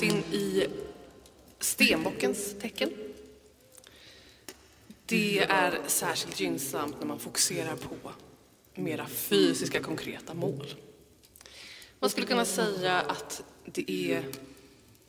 [0.00, 0.66] gått in i
[1.58, 2.90] stenbockens tecken.
[5.06, 8.12] Det är särskilt gynnsamt när man fokuserar på
[8.74, 10.74] mera fysiska, konkreta mål.
[11.98, 14.24] Man skulle kunna säga att det är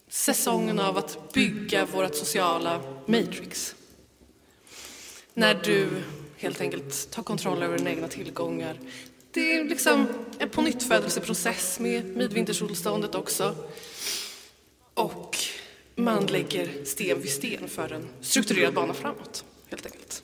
[0.07, 3.75] säsongen av att bygga vårt sociala matrix.
[5.33, 5.89] När du
[6.37, 8.79] helt enkelt tar kontroll över dina egna tillgångar.
[9.31, 10.07] Det är liksom
[10.39, 13.55] en pånyttfödelseprocess med midvintersolståndet också.
[15.01, 15.37] Och
[15.95, 20.23] man lägger sten vid sten för en strukturerad bana framåt, helt enkelt.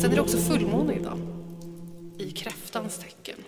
[0.00, 1.18] Sen är det också fullmåne idag,
[2.18, 3.38] i kräftans tecken.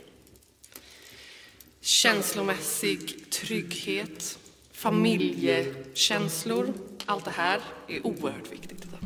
[1.80, 4.38] Känslomässig trygghet,
[4.72, 6.72] familjekänslor,
[7.06, 8.98] allt det här är oerhört viktigt idag.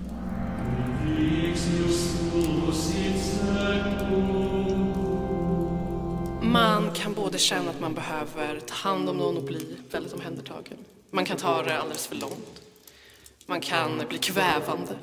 [6.53, 10.79] Man kan både känna att man behöver ta hand om någon och bli väldigt omhändertagen.
[11.11, 12.63] Man kan ta det alldeles för långt.
[13.47, 14.99] Man kan bli kvävande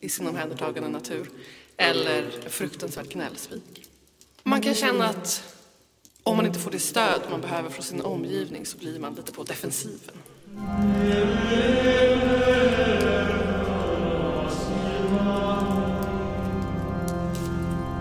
[0.00, 1.30] i sin omhändertagande natur.
[1.76, 3.88] Eller fruktansvärt gnällspik.
[4.42, 5.54] Man kan känna att
[6.22, 9.32] om man inte får det stöd man behöver från sin omgivning så blir man lite
[9.32, 10.14] på defensiven.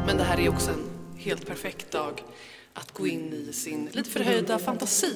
[0.06, 2.24] Men det här är också en helt perfekt dag
[2.78, 5.14] att gå in i sin lite förhöjda fantasi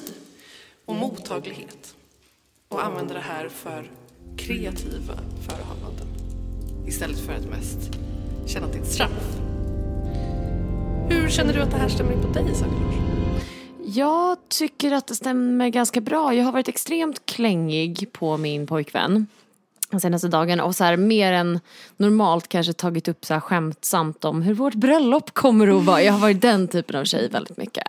[0.84, 1.94] och mottaglighet
[2.68, 3.90] och använda det här för
[4.36, 5.18] kreativa
[5.48, 6.06] förehavanden
[6.86, 7.78] istället för att mest
[8.46, 9.38] känna att det är ett straff.
[11.08, 12.94] Hur känner du att det här stämmer in på dig, Sakulars?
[13.96, 16.34] Jag tycker att det stämmer ganska bra.
[16.34, 19.26] Jag har varit extremt klängig på min pojkvän
[20.00, 21.60] senaste dagen och så här mer än
[21.96, 26.02] normalt kanske tagit upp så här skämtsamt om hur vårt bröllop kommer att vara.
[26.02, 27.86] Jag har varit den typen av tjej väldigt mycket.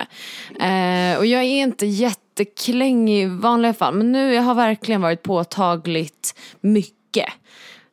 [0.60, 5.22] Eh, och jag är inte jätteklängig i vanliga fall men nu jag har verkligen varit
[5.22, 7.28] påtagligt mycket.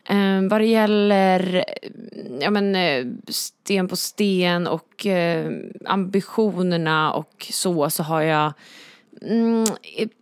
[0.10, 1.66] Eh, vad det gäller
[2.42, 5.52] ja, men, eh, sten på sten och eh,
[5.86, 8.54] ambitionerna och så så har jag
[9.22, 9.66] mm,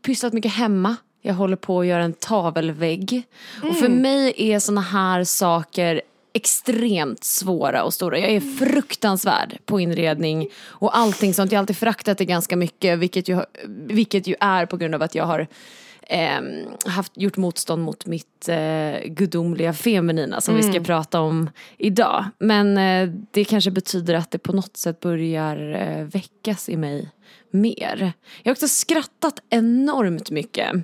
[0.06, 0.96] pysslat mycket hemma.
[1.22, 3.24] Jag håller på att göra en tavelvägg.
[3.64, 6.02] Och för mig är såna här saker
[6.34, 8.20] extremt svåra och stora.
[8.20, 11.52] Jag är fruktansvärd på inredning och allting sånt.
[11.52, 15.02] Jag har alltid fraktat det ganska mycket vilket ju, vilket ju är på grund av
[15.02, 15.48] att jag har
[16.02, 16.42] eh,
[16.86, 22.26] haft, gjort motstånd mot mitt eh, gudomliga feminina som vi ska prata om idag.
[22.38, 27.10] Men eh, det kanske betyder att det på något sätt börjar eh, väckas i mig
[27.52, 28.14] mer.
[28.44, 30.76] Jag har också skrattat enormt mycket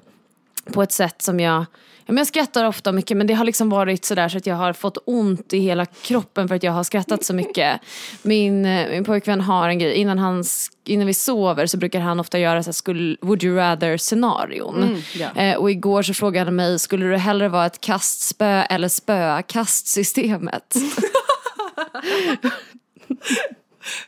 [0.74, 1.66] på ett sätt som jag, ja,
[2.06, 4.74] men jag skrattar ofta mycket men det har liksom varit sådär så att jag har
[4.74, 7.81] fått ont i hela kroppen för att jag har skrattat så mycket.
[8.22, 10.44] Min, eh, min pojkvän har en grej, innan, han,
[10.86, 15.02] innan vi sover så brukar han ofta göra så här, skulle, would you rather scenarion.
[15.16, 15.36] ja.
[15.36, 19.42] eh, och igår så frågade han mig, skulle du hellre vara ett kastspö eller spöa
[19.42, 20.76] kastsystemet?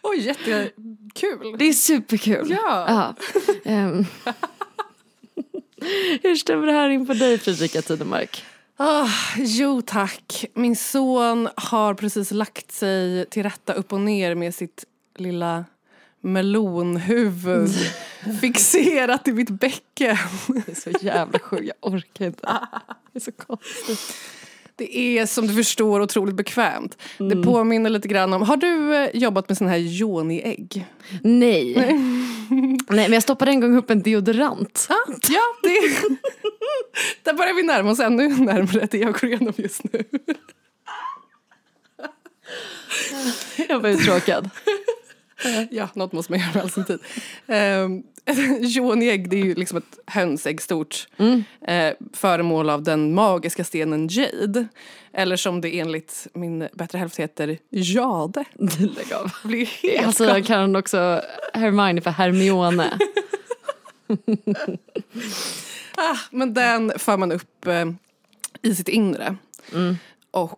[0.01, 1.55] Oj, jättekul!
[1.59, 2.47] Det är superkul.
[2.49, 2.85] Ja.
[2.87, 3.15] ja.
[3.65, 4.05] ehm.
[6.23, 8.45] Hur stämmer det här in på dig Fredrika Tidemark?
[8.77, 10.45] Ah, jo tack.
[10.53, 15.65] Min son har precis lagt sig till rätta upp och ner med sitt lilla
[16.21, 17.71] melonhuvud
[18.41, 20.19] fixerat i mitt bäcke.
[20.47, 22.47] Det är så jävla sjukt, jag orkar inte.
[23.13, 24.15] Det är så konstigt.
[24.77, 26.97] Det är som du förstår otroligt bekvämt.
[27.17, 30.85] Det påminner lite grann om, har du eh, jobbat med sån här yoni-ägg?
[31.21, 31.73] Nej.
[32.89, 34.87] Nej men jag stoppade en gång upp en deodorant.
[34.89, 35.79] Ah, ja, det
[37.23, 40.03] Där börjar vi närma oss ännu närmare det jag går igenom just nu.
[43.69, 44.49] Jag var uttråkad.
[45.71, 46.99] Ja, något måste man göra med all sin tid.
[47.47, 48.03] Um,
[48.61, 51.07] Yoni-ägg, det är ju liksom ett hönsägg stort.
[51.67, 54.67] Eh, föremål av den magiska stenen jade.
[55.13, 58.43] Eller som det enligt min bättre hälft heter, jade.
[58.79, 59.31] Lägg av.
[59.43, 61.21] Blir helt Alltså jag kan också
[61.53, 62.99] Hermione för Hermione.
[65.99, 67.85] Ah, men den för man upp eh,
[68.61, 69.35] i sitt inre.
[70.31, 70.57] Och eh,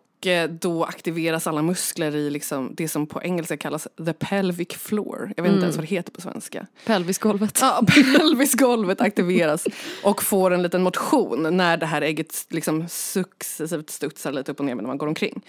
[0.60, 5.34] då aktiveras alla muskler i liksom det som på engelska kallas the pelvic floor.
[5.36, 6.68] Jag vet inte ens vad det heter på svenska.
[6.86, 7.58] Pelvisgolvet.
[7.62, 9.68] Ja, pelvisgolvet aktiveras
[10.04, 14.66] och får en liten motion när det här ägget liksom successivt studsar lite upp och
[14.66, 15.42] ner när man går omkring.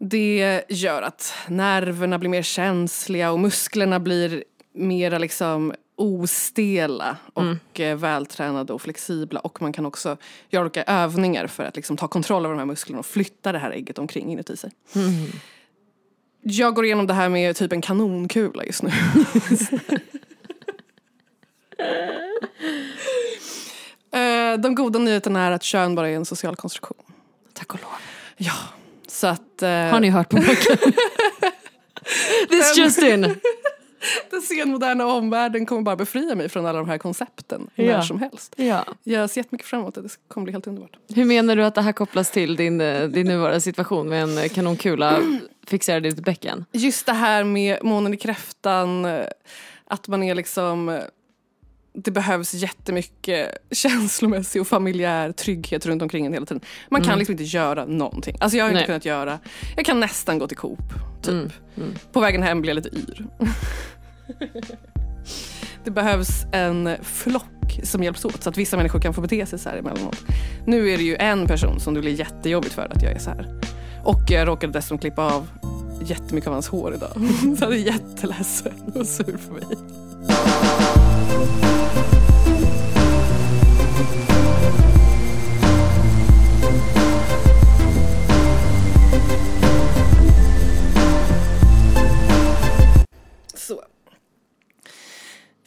[0.00, 4.44] Det gör att nerverna blir mer känsliga och musklerna blir
[4.74, 7.98] mer liksom ostela och mm.
[7.98, 9.40] vältränade och flexibla.
[9.40, 10.16] Och man kan också
[10.50, 13.58] göra olika övningar för att liksom ta kontroll över de här musklerna och flytta det
[13.58, 14.70] här ägget omkring inuti sig.
[14.94, 15.26] Mm.
[16.42, 18.90] Jag går igenom det här med typ en kanonkula just nu.
[24.12, 26.98] Eh, de goda nyheterna är att kön bara är en social konstruktion.
[27.52, 27.90] Tack och lov.
[28.36, 28.54] Ja,
[29.06, 29.62] så att...
[29.62, 29.68] Uh...
[29.68, 30.78] Har ni hört på boken?
[32.48, 33.36] This just in.
[34.30, 37.84] Den senmoderna omvärlden kommer bara befria mig från alla de här koncepten ja.
[37.84, 38.54] när som helst.
[38.56, 38.84] Ja.
[39.04, 40.96] Jag ser jättemycket fram emot det, det kommer bli helt underbart.
[41.14, 44.48] Hur menar du att det här kopplas till din, eh, din nuvarande situation med en
[44.48, 45.20] kanonkula
[45.66, 46.64] fixerad i ditt bäcken?
[46.72, 49.06] Just det här med månen i kräftan,
[49.84, 51.00] att man är liksom
[52.04, 56.60] det behövs jättemycket känslomässig och familjär trygghet runt omkring en hela tiden.
[56.90, 57.18] Man kan mm.
[57.18, 58.36] liksom inte göra någonting.
[58.40, 58.86] Alltså jag har inte Nej.
[58.86, 59.38] kunnat göra,
[59.76, 60.78] jag kan nästan gå till Coop.
[61.22, 61.34] Typ.
[61.34, 61.50] Mm.
[61.76, 61.94] Mm.
[62.12, 63.26] På vägen hem blir jag lite yr.
[65.84, 69.58] det behövs en flock som hjälps åt så att vissa människor kan få bete sig
[69.58, 70.24] så här emellanåt.
[70.66, 73.30] Nu är det ju en person som det blir jättejobbigt för att jag är så
[73.30, 73.60] här.
[74.04, 75.48] Och jag råkade dessutom klippa av
[76.04, 77.12] jättemycket av hans hår idag.
[77.58, 79.76] så han är jätteledsen och sur på mig.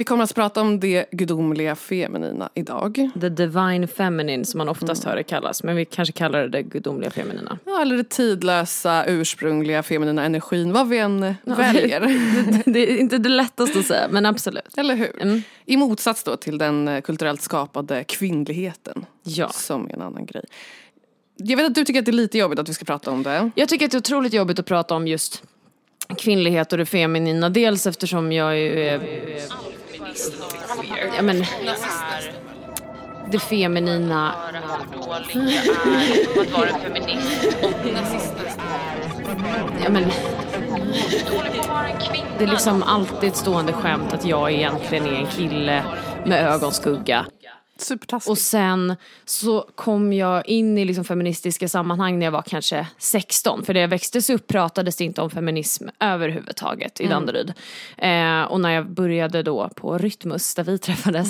[0.02, 3.10] Vi kommer att prata om det gudomliga feminina idag.
[3.22, 5.10] The divine feminine som man oftast mm.
[5.10, 5.64] hör det kallas.
[5.64, 7.60] Men vi kanske kallar det det gudomliga feminina.
[7.66, 10.74] Ja, eller det tidlösa, ursprungliga feminina energin.
[10.74, 12.00] Vad vi än ja, väljer.
[12.00, 14.78] det, det, är inte det lättaste att säga, men absolut.
[14.78, 15.22] Eller hur?
[15.22, 15.42] Mm.
[15.66, 19.06] I motsats då till den eh, kulturellt skapade kvinnligheten.
[19.24, 19.50] Ja.
[19.50, 20.46] Som är en annan grej.
[21.36, 23.24] Jag vet att du tycker att det är lite jobbigt att vi ska prata om
[23.24, 23.52] det.
[23.56, 25.44] Jag tycker att det är otroligt jobbigt att prata om just
[26.18, 27.50] kvinnlighet och det feminina.
[27.50, 29.02] Dels eftersom jag är
[31.16, 31.46] Ja, men,
[33.32, 34.34] det feminina.
[35.30, 35.72] Feminist
[39.84, 40.04] Ja, men,
[42.38, 45.84] det är liksom alltid ett stående skämt att jag egentligen är en kille
[46.26, 47.26] med ögonskugga.
[47.82, 48.30] Supertaskigt.
[48.30, 48.96] Och sen
[49.26, 53.66] så kom jag in i liksom feministiska sammanhang när jag var kanske 16.
[53.66, 57.14] För när jag växtes upp pratades det inte om feminism överhuvudtaget i mm.
[57.14, 57.54] Danderyd.
[57.98, 61.28] Eh, och när jag började då på Rytmus där vi träffades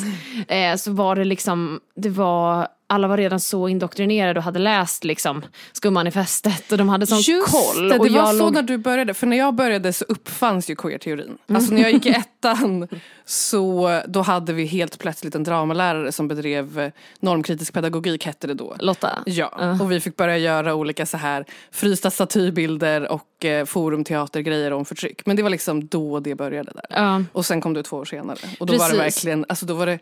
[0.48, 5.03] eh, så var det liksom, det var alla var redan så indoktrinerade och hade läst
[5.03, 7.89] liksom Skummanifestet och de hade sån Just koll.
[7.89, 8.53] Det, det var så låg...
[8.53, 11.25] när du började, för när jag började så uppfanns ju queer-teorin.
[11.25, 11.38] Mm.
[11.55, 12.09] Alltså när jag gick i
[12.41, 12.88] ettan
[13.25, 18.75] så då hade vi helt plötsligt en dramalärare som bedrev normkritisk pedagogik hette det då.
[18.79, 19.09] Lotta?
[19.25, 19.81] Ja, uh.
[19.81, 25.25] och vi fick börja göra olika så här frysta statybilder och eh, forumteatergrejer om förtryck.
[25.25, 27.15] Men det var liksom då det började där.
[27.15, 27.21] Uh.
[27.31, 28.39] Och sen kom du två år senare.
[28.59, 28.81] Och då Precis.
[28.81, 29.99] var det verkligen, alltså då var det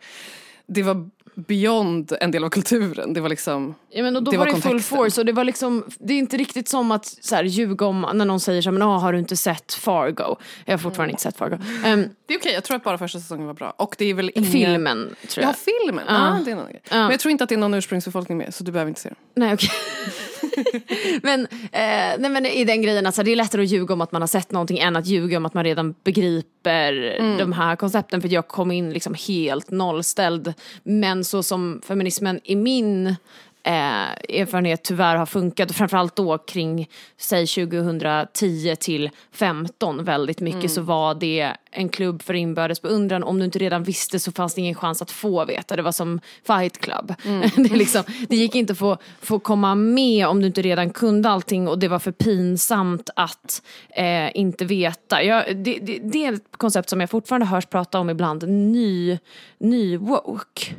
[0.72, 3.14] det var beyond en del av kulturen.
[3.14, 5.32] Det var liksom Ja men och då det var, var det full force och det
[5.32, 8.62] var liksom, det är inte riktigt som att så här, ljuga om när någon säger
[8.62, 10.36] så här, men ah, har du inte sett Fargo?
[10.66, 11.10] Jag har fortfarande mm.
[11.10, 11.56] inte sett Fargo.
[11.56, 13.74] Um, det är okej, okay, jag tror att bara första säsongen var bra.
[13.78, 14.52] Och det är väl ingen...
[14.52, 15.50] Filmen tror jag.
[15.50, 15.56] Ja
[15.88, 16.34] filmen, uh.
[16.34, 16.74] ah, det är någon uh.
[16.90, 19.10] Men jag tror inte att det är någon ursprungsbefolkning med så du behöver inte se
[19.10, 19.18] den.
[19.36, 19.70] Nej okej.
[20.08, 20.29] Okay.
[21.24, 21.42] men,
[21.72, 24.22] eh, nej, men i den grejen, alltså, det är lättare att ljuga om att man
[24.22, 27.38] har sett någonting än att ljuga om att man redan begriper mm.
[27.38, 28.22] de här koncepten.
[28.22, 30.54] För jag kom in liksom helt nollställd.
[30.84, 33.16] Men så som feminismen i min
[33.64, 35.72] eh, erfarenhet tyvärr har funkat.
[35.72, 40.70] Framförallt då kring, säg 2010 till 15 väldigt mycket mm.
[40.70, 43.24] så var det en klubb för inbördes beundran.
[43.24, 45.76] Om du inte redan visste så fanns det ingen chans att få veta.
[45.76, 47.14] Det var som Fight Club.
[47.26, 47.42] Mm.
[47.56, 51.30] det, liksom, det gick inte att få, få komma med om du inte redan kunde
[51.30, 55.24] allting och det var för pinsamt att eh, inte veta.
[55.24, 59.20] Jag, det, det, det, är ett koncept som jag fortfarande hörs prata om ibland, ny,
[59.58, 60.76] ny woke.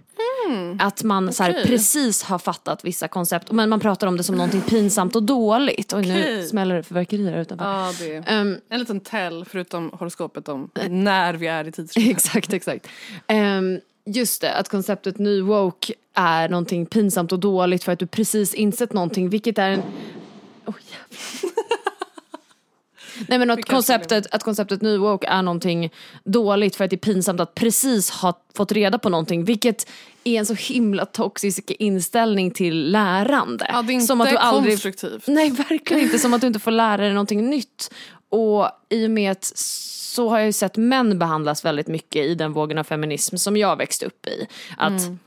[0.48, 0.76] Mm.
[0.80, 1.34] Att man okay.
[1.34, 5.16] så här, precis har fattat vissa koncept men man pratar om det som någonting pinsamt
[5.16, 5.92] och dåligt.
[5.92, 6.12] Och okay.
[6.12, 7.64] nu smäller det fyrverkerier utanför.
[7.64, 12.10] Ja, det um, en liten tell förutom horoskopet om när vi är i tidsrymden.
[12.12, 12.86] exakt, exakt.
[13.28, 18.06] Um, just det, att konceptet ny woke är någonting pinsamt och dåligt för att du
[18.06, 19.82] precis insett någonting vilket är en...
[20.66, 20.74] Oh,
[23.28, 25.90] Nej men att konceptet, att konceptet ny woke är någonting
[26.24, 29.90] dåligt för att det är pinsamt att precis ha fått reda på någonting vilket
[30.24, 33.66] är en så himla toxisk inställning till lärande.
[33.72, 35.26] Ja det är inte som att du aldrig, konstruktivt.
[35.26, 37.90] Nej verkligen inte, som att du inte får lära dig någonting nytt.
[38.28, 39.52] Och i och med att
[40.14, 43.56] så har jag ju sett män behandlas väldigt mycket i den vågen av feminism som
[43.56, 44.46] jag växte upp i.
[44.76, 45.18] Att mm.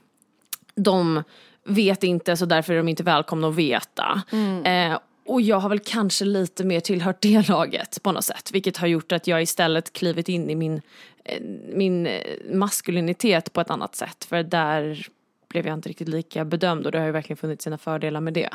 [0.75, 1.23] de
[1.65, 4.21] vet inte så därför är de inte välkomna att veta.
[4.31, 4.91] Mm.
[4.91, 8.49] Eh, och jag har väl kanske lite mer tillhört det laget på något sätt.
[8.53, 10.81] Vilket har gjort att jag istället klivit in i min,
[11.25, 11.41] eh,
[11.73, 14.25] min eh, maskulinitet på ett annat sätt.
[14.25, 15.07] För där
[15.49, 18.33] blev jag inte riktigt lika bedömd och det har ju verkligen funnits sina fördelar med
[18.33, 18.49] det.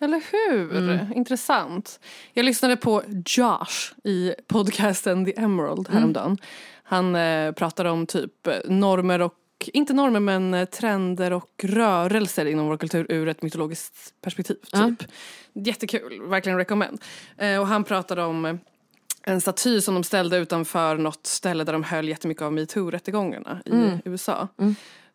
[0.00, 0.76] Eller hur?
[0.76, 1.12] Mm.
[1.14, 2.00] Intressant.
[2.32, 6.38] Jag lyssnade på Josh i podcasten The Emerald häromdagen.
[6.82, 9.34] Han eh, pratade om typ eh, normer och,
[9.66, 14.54] inte normer men eh, trender och rörelser inom vår kultur ur ett mytologiskt perspektiv.
[14.54, 15.08] Typ.
[15.52, 17.02] Jättekul, verkligen recommend.
[17.38, 18.54] Eh, och han pratade om eh,
[19.22, 24.00] en staty som de ställde utanför något ställe där de höll jättemycket av metoo-rättegångarna i
[24.04, 24.48] USA.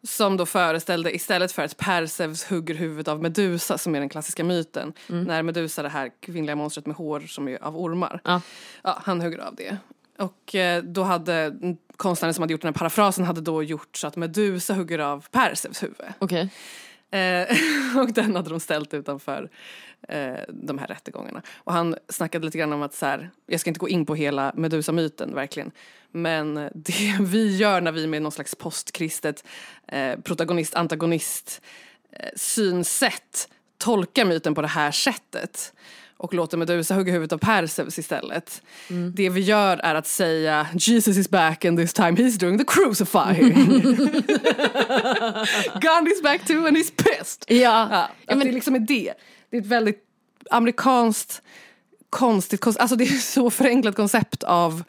[0.03, 4.43] Som då föreställde, istället för att Perseus hugger huvudet av Medusa som är den klassiska
[4.43, 4.93] myten.
[5.07, 8.21] När Medusa, det här kvinnliga monstret med hår som är av ormar.
[8.23, 8.41] Ja.
[8.83, 9.77] Ja, han hugger av det.
[10.19, 11.55] Och eh, då hade
[11.97, 15.25] konstnären som hade gjort den här parafrasen hade då gjort så att Medusa hugger av
[15.31, 16.07] Perseus huvud.
[16.19, 16.49] Okej.
[17.11, 17.47] Eh,
[17.97, 19.49] och den hade de ställt utanför
[20.07, 21.41] eh, de här rättegångarna.
[21.55, 24.15] Och han snackade lite grann om att så här, jag ska inte gå in på
[24.15, 25.71] hela Medusa-myten verkligen.
[26.11, 29.43] Men det vi gör när vi med någon slags postkristet
[29.87, 31.61] eh, protagonist-antagonist
[32.11, 35.73] eh, synsätt tolkar myten på det här sättet
[36.19, 38.61] och låter Medusa hugga huvudet av Perseus istället.
[39.13, 42.63] Det vi gör är att säga Jesus is back and this time he's doing the
[42.67, 43.51] crucifying.
[46.11, 47.43] Is back too and he's pissed.
[47.47, 47.55] Ja.
[47.57, 49.13] Ja, att Ja, men- det liksom är det.
[49.49, 50.03] Det är ett väldigt
[50.51, 51.41] amerikanskt
[52.09, 52.81] konstigt, koncept.
[52.81, 54.83] alltså det är så förenklat koncept av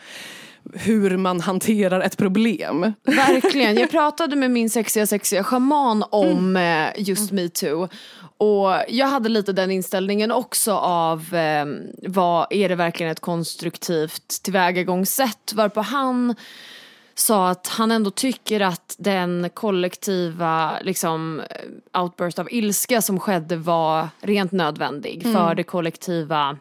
[0.75, 2.93] hur man hanterar ett problem.
[3.03, 3.77] Verkligen.
[3.77, 7.89] Jag pratade med min sexiga sexiga shaman om eh, just metoo.
[8.37, 11.67] Och jag hade lite den inställningen också av eh,
[12.09, 16.35] vad är det verkligen ett konstruktivt tillvägagångssätt varpå han
[17.15, 21.43] sa att han ändå tycker att den kollektiva liksom,
[21.99, 26.59] outburst av ilska som skedde var rent nödvändig för det kollektiva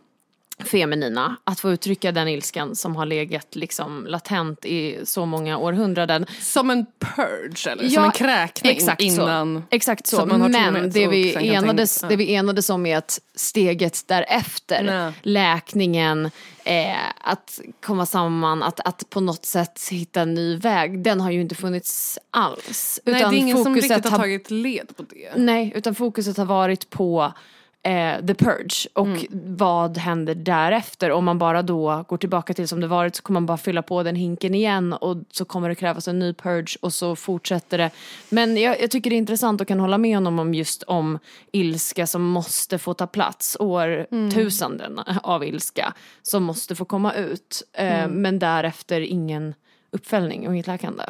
[0.66, 1.36] feminina.
[1.44, 6.25] Att få uttrycka den ilskan som har legat liksom latent i så många århundraden.
[6.42, 9.56] Som en purge eller som Ja, en kräkning exakt innan.
[9.56, 9.75] Så.
[9.75, 10.18] Exakt så.
[10.18, 10.51] så Men
[10.92, 15.13] det vi, enades, det vi enades om är att steget därefter, Nej.
[15.22, 16.32] läkningen,
[16.63, 21.32] eh, att komma samman, att, att på något sätt hitta en ny väg, den har
[21.32, 23.00] ju inte funnits alls.
[23.06, 25.30] Nej, det är ingen som riktigt har- tagit led på det.
[25.36, 27.34] Nej, utan fokuset har varit på
[27.83, 31.12] eh, the purge och vad händer därefter.
[31.12, 33.81] Om man bara då går tillbaka till som det varit så kommer man bara fylla
[33.81, 37.77] på den hinken igen och så kommer det krävas en ny purge och så fortsätter
[37.77, 37.91] det.
[38.29, 41.19] Men jag, jag tycker det är intressant och kan hålla med honom om just om
[41.51, 43.57] ilska som måste få ta plats.
[43.59, 47.63] Årtusenden av ilska som måste få komma ut.
[47.74, 49.53] Eh, Men därefter ingen
[49.91, 51.03] uppföljning och inget läkande.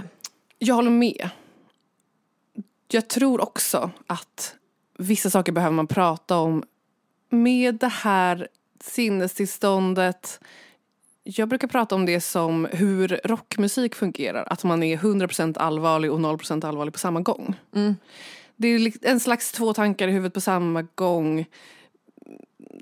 [0.59, 1.29] Jag håller med.
[2.91, 4.55] Jag tror också att
[4.99, 6.63] vissa saker behöver man prata om
[7.29, 8.47] med det här
[8.79, 10.39] sinnestillståndet.
[11.23, 14.43] Jag brukar prata om det som hur rockmusik fungerar.
[14.47, 17.55] Att man är 100% allvarlig och 0% allvarlig på samma gång.
[18.55, 21.45] Det är en slags två tankar i huvudet på samma gång.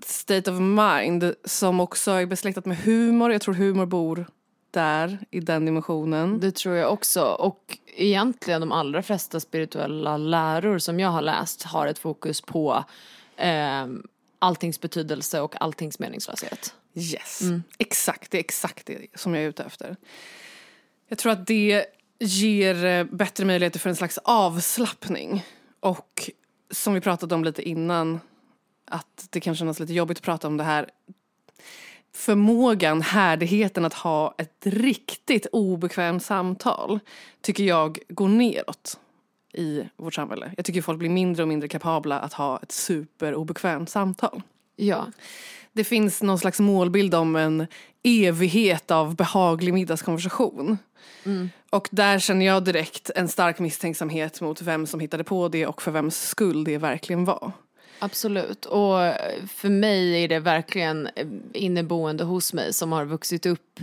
[0.06, 3.32] State of mind som också är besläktat med humor.
[3.32, 4.26] Jag tror humor bor
[4.72, 6.40] där, i den dimensionen.
[6.40, 7.22] Det tror jag också.
[7.22, 12.84] Och egentligen de allra flesta spirituella läror som jag har läst har ett fokus på
[13.38, 13.88] eh,
[14.40, 16.74] alltings betydelse och alltings meningslöshet.
[16.94, 17.42] Yes,
[17.78, 18.32] exakt.
[18.32, 19.96] Det är exakt det som jag är ute efter.
[21.08, 21.86] Jag tror att det
[22.20, 25.46] ger eh, bättre möjligheter för en slags avslappning.
[25.80, 26.32] Och
[26.72, 28.20] som vi pratade om lite innan,
[28.86, 30.90] att det kan kännas lite jobbigt att prata om det här.
[32.18, 37.00] Förmågan, härdigheten att ha ett riktigt obekvämt samtal
[37.42, 39.00] tycker jag går neråt
[39.54, 40.52] i vårt samhälle.
[40.58, 44.42] Jag tycker folk blir mindre och mindre kapabla att ha ett superobekvämt samtal.
[44.76, 45.06] Ja.
[45.74, 47.68] Det finns någon slags målbild om en
[48.04, 50.78] evighet av behaglig middagskonversation.
[51.70, 55.82] Och där känner jag direkt en stark misstänksamhet mot vem som hittade på det och
[55.82, 57.52] för vems skull det verkligen var.
[58.00, 58.66] Absolut.
[58.66, 58.98] Och
[59.48, 61.10] för mig är det verkligen
[61.54, 63.80] inneboende hos mig som har vuxit upp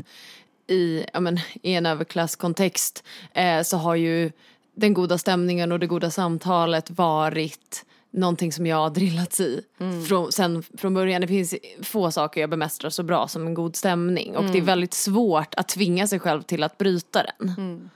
[0.66, 4.33] i, ja men, i en överklasskontext eh, så har ju
[4.75, 9.62] den goda stämningen och det goda samtalet varit någonting som jag har drillats i
[10.09, 11.21] från, sen från början.
[11.21, 14.62] Det finns få saker jag bemästrar så bra som en god stämning och det är
[14.62, 17.90] väldigt svårt att tvinga sig själv till att bryta den.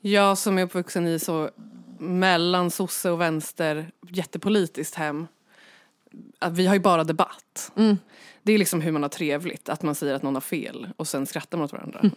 [0.00, 1.50] Jag som är uppvuxen i så
[1.98, 5.26] mellan sosse och vänster jättepolitiskt hem.
[6.38, 7.72] Att vi har ju bara debatt.
[8.42, 9.68] Det är liksom hur man har trevligt.
[9.68, 12.00] Att man säger att någon har fel och sen skrattar man åt varandra.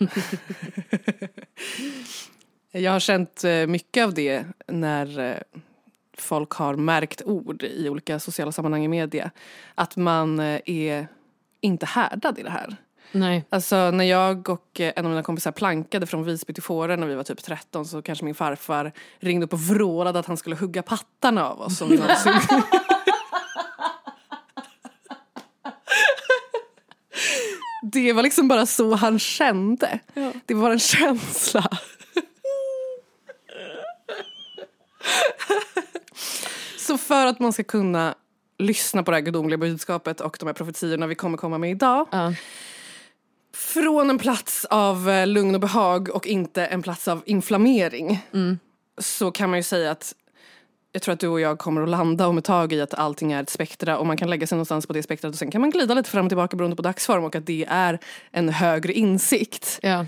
[2.71, 5.38] jag har känt eh, mycket av det när eh,
[6.17, 9.31] folk har märkt ord i olika sociala sammanhang i media.
[9.75, 11.07] Att man eh, är
[11.62, 12.77] inte härdad i det här.
[13.11, 13.45] Nej.
[13.49, 17.07] Alltså när jag och eh, en av mina kompisar plankade från Visby till Fårö när
[17.07, 20.55] vi var typ 13 så kanske min farfar ringde upp och vrålade att han skulle
[20.55, 22.33] hugga pattarna av oss om vi någonsin...
[27.91, 29.99] Det var liksom bara så han kände.
[30.45, 31.69] Det var en känsla.
[36.77, 38.15] Så för att man ska kunna
[38.57, 42.07] lyssna på det här gudomliga budskapet och de här profetiorna vi kommer komma med idag
[42.11, 42.33] Ja.
[43.73, 48.19] Från en plats av eh, lugn och behag och inte en plats av inflammering
[48.97, 50.15] så kan man ju säga att
[50.91, 53.31] jag tror att du och jag kommer att landa om ett tag i att allting
[53.31, 55.61] är ett spektra och man kan lägga sig någonstans på det spektrat och sen kan
[55.61, 57.99] man glida lite fram och tillbaka beroende på dagsform och att det är
[58.31, 59.79] en högre insikt.
[59.81, 60.05] Ja.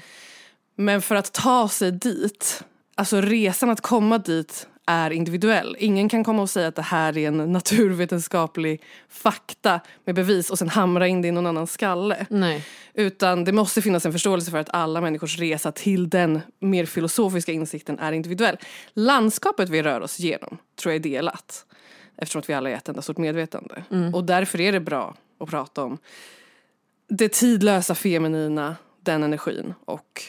[0.75, 2.63] Men för att ta sig dit,
[2.95, 5.75] alltså resan att komma dit är individuell.
[5.79, 10.59] Ingen kan komma och säga att det här är en naturvetenskaplig fakta med bevis och
[10.59, 12.25] sen hamra in det i någon annans skalle.
[12.29, 12.65] Nej.
[12.93, 17.51] Utan det måste finnas en förståelse för att alla människors resa till den mer filosofiska
[17.51, 18.57] insikten är individuell.
[18.93, 21.65] Landskapet vi rör oss genom tror jag är delat.
[22.17, 23.83] Eftersom att vi alla är ett enda stort medvetande.
[24.13, 25.97] Och därför är det bra att prata om
[27.09, 30.23] det tidlösa feminina, den energin och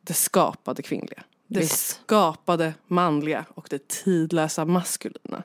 [0.00, 1.22] det skapade kvinnliga.
[1.48, 2.00] Det Visst.
[2.04, 5.42] skapade manliga och det tidlösa maskulina.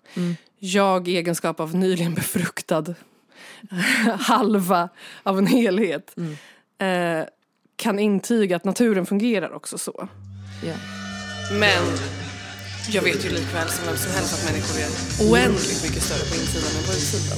[0.60, 2.86] Jag i egenskap av nyligen befruktad
[4.20, 4.90] halva
[5.24, 6.16] av en helhet
[6.78, 7.26] eh,
[7.76, 10.08] kan intyga att naturen fungerar också så.
[10.66, 10.74] Ja.
[11.52, 11.84] Men
[12.90, 14.90] jag vet ju likväl som vem som helst att människor är
[15.32, 17.38] oändligt mycket större på insidan än på utsidan.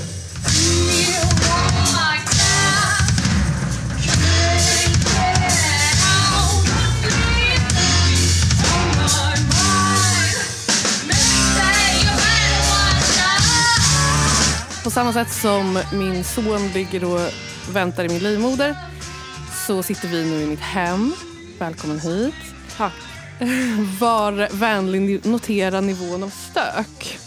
[14.93, 17.19] Samma sätt som min son ligger och
[17.73, 18.75] väntar i min livmoder
[19.67, 21.13] så sitter vi nu i mitt hem.
[21.59, 22.33] Välkommen hit.
[22.77, 22.93] Tack.
[23.99, 27.17] Var vänlig notera nivån av stök.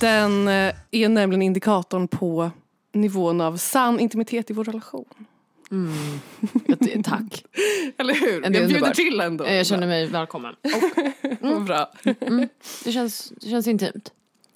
[0.00, 2.50] Den eh, är nämligen indikatorn på
[2.92, 5.04] nivån av sann intimitet i vår relation.
[6.66, 7.44] Det- Tack.
[7.98, 8.40] Eller hur?
[8.40, 8.94] det jag bjuder underbart.
[8.94, 9.46] till ändå.
[9.48, 10.54] Jag känner mig välkommen.
[11.40, 11.92] Vad bra.
[12.84, 14.12] Det känns, det känns intimt.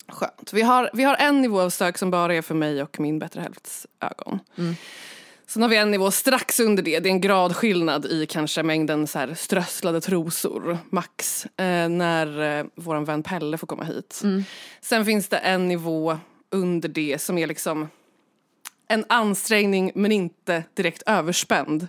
[0.08, 0.52] Skönt.
[0.52, 3.18] Vi har, vi har en nivå av stök som bara är för mig och min
[3.18, 4.40] bättre hälfts ögon.
[5.46, 7.00] Sen har vi en nivå strax under det.
[7.00, 12.66] Det är en gradskillnad i kanske mängden så här strösslade trosor, max, eh, när eh,
[12.74, 14.22] vår vän Pelle får komma hit.
[14.80, 16.18] Sen finns det en nivå
[16.50, 17.88] under det som är liksom
[18.88, 21.88] en ansträngning men inte direkt överspänd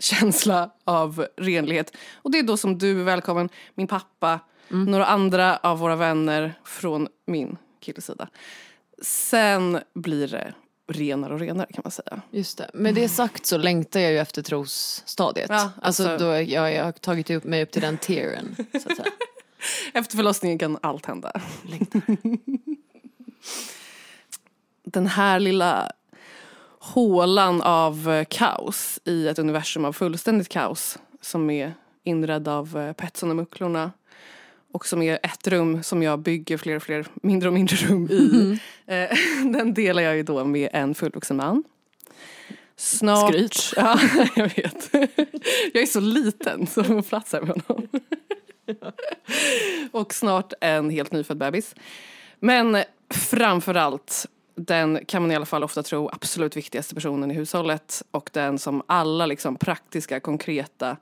[0.00, 1.96] känsla av renlighet.
[2.14, 4.40] Och det är då som du är välkommen, min pappa,
[4.72, 8.28] några andra av våra vänner från min killesida.
[9.02, 10.54] Sen blir det
[10.88, 12.20] renare och renare kan man säga.
[12.30, 12.70] Just det.
[12.74, 15.50] Med det sagt så längtar jag ju efter trosstadiet.
[15.50, 18.56] Ja, alltså, alltså- då jag, jag har tagit upp mig upp till den tieren.
[18.72, 19.08] Så att säga.
[19.94, 21.32] Efter förlossningen kan allt hända.
[24.84, 25.92] Den här lilla
[26.78, 32.92] hålan av eh, kaos i ett universum av fullständigt kaos som är inredd av eh,
[32.92, 33.92] Petson och Mucklorna
[34.72, 38.08] och som är ett rum som jag bygger fler och fler mindre och mindre rum
[38.10, 38.58] i.
[38.86, 39.10] Eh,
[39.52, 41.64] Den delar jag ju då med en fullvuxen man.
[42.76, 43.34] Snart...
[43.34, 43.72] Skryt.
[43.76, 44.00] Ja,
[44.36, 44.90] jag vet.
[45.72, 47.88] Jag är så liten så jag får plats här med honom.
[49.90, 51.74] Och snart en helt nyfödd bebis.
[52.38, 52.82] Men
[53.14, 58.30] framförallt den kan man i alla fall ofta tro absolut viktigaste personen i hushållet och
[58.32, 60.96] den som alla liksom praktiska, konkreta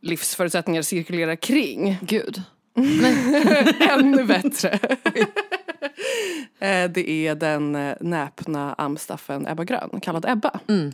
[0.00, 1.98] livsförutsättningar cirkulerar kring.
[2.02, 2.42] Gud.
[3.90, 4.78] Ännu bättre.
[6.58, 10.60] Eh, det är den eh, näpna amstaffen Ebba Grön, kallad Ebba.
[10.68, 10.92] Mm.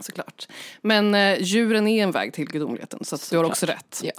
[0.00, 0.48] Såklart.
[0.82, 4.02] Men eh, djuren är en väg till gudomligheten så att du har också rätt.
[4.02, 4.12] Ja.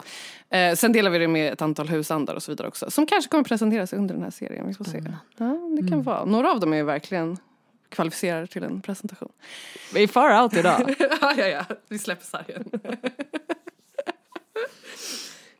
[0.58, 2.92] Eh, sen delar vi det med ett antal husandar och så vidare också.
[2.92, 4.68] Som kanske kommer presenteras under den här serien.
[4.68, 4.98] Vi får se.
[5.38, 6.04] Ja, det kan Mm.
[6.04, 6.26] vara.
[6.26, 7.38] Några av dem är verkligen
[7.90, 9.32] kvalificerade till en presentation.
[9.94, 10.96] Vi är far out idag.
[11.22, 11.66] ja, ja, ja.
[11.88, 12.66] Vi släpper sargen.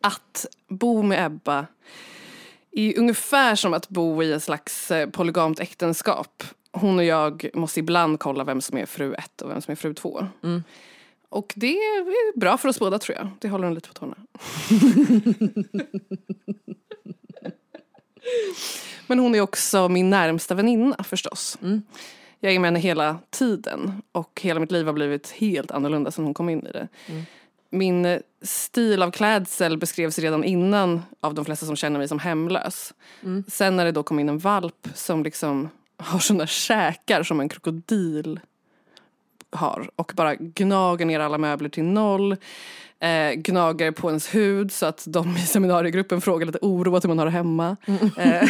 [0.06, 1.68] Att bo med Ebba
[2.72, 6.44] är ungefär som att bo i ett slags eh, polygamt äktenskap.
[6.72, 9.76] Hon och jag måste ibland kolla vem som är fru ett och vem som är
[9.76, 10.28] fru två.
[11.30, 13.30] Och det är bra för oss båda tror jag.
[13.40, 14.16] Det håller hon lite på tårna.
[19.08, 21.58] Men hon är också min närmsta väninna förstås.
[22.40, 26.26] Jag är med henne hela tiden och hela mitt liv har blivit helt annorlunda sedan
[26.26, 26.88] hon kom in i det.
[27.78, 32.94] Min stil av klädsel beskrevs redan innan av de flesta som känner mig som hemlös.
[33.48, 37.50] Sen när det då kom in en valp som liksom har såna käkar som en
[37.50, 38.40] krokodil
[39.52, 42.36] har och bara gnager ner alla möbler till noll.
[43.00, 47.20] Eh, gnager på ens hud så att de i seminariegruppen frågar lite oroat hur man
[47.20, 47.78] har det hemma.
[48.18, 48.50] Eh,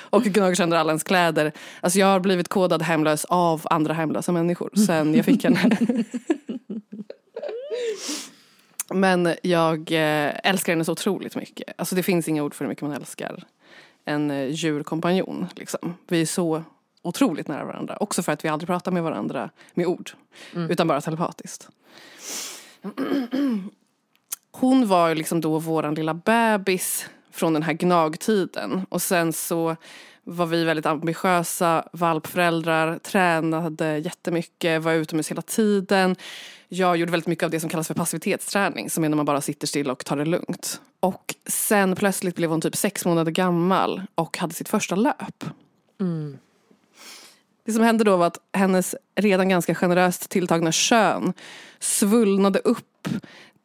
[0.10, 1.52] och gnager sönder alla ens kläder.
[1.80, 5.76] Alltså jag har blivit kodad hemlös av andra hemlösa människor sen jag fick henne.
[8.90, 11.74] Men jag eh, älskar henne så otroligt mycket.
[11.78, 13.44] Alltså det finns inga ord för hur mycket man älskar
[14.04, 15.46] en eh, djurkompanjon.
[15.56, 15.94] Liksom.
[16.08, 16.62] Vi är så
[17.02, 17.96] otroligt nära varandra.
[18.00, 20.10] Också för att vi aldrig pratar med varandra med ord.
[20.52, 21.68] Utan bara telepatiskt.
[24.50, 28.86] Hon var ju liksom då våran lilla bebis från den här gnagtiden.
[28.88, 29.76] Och sen så
[30.24, 36.16] var vi väldigt ambitiösa valpföräldrar, tränade jättemycket, var utomhus hela tiden.
[36.68, 39.40] Jag gjorde väldigt mycket av det som kallas för passivitetsträning, som är när man bara
[39.40, 40.80] sitter still och tar det lugnt.
[41.00, 45.44] Och sen plötsligt blev hon typ sex månader gammal och hade sitt första löp.
[47.64, 51.32] Det som hände då var att hennes redan ganska generöst tilltagna kön
[51.78, 53.08] svullnade upp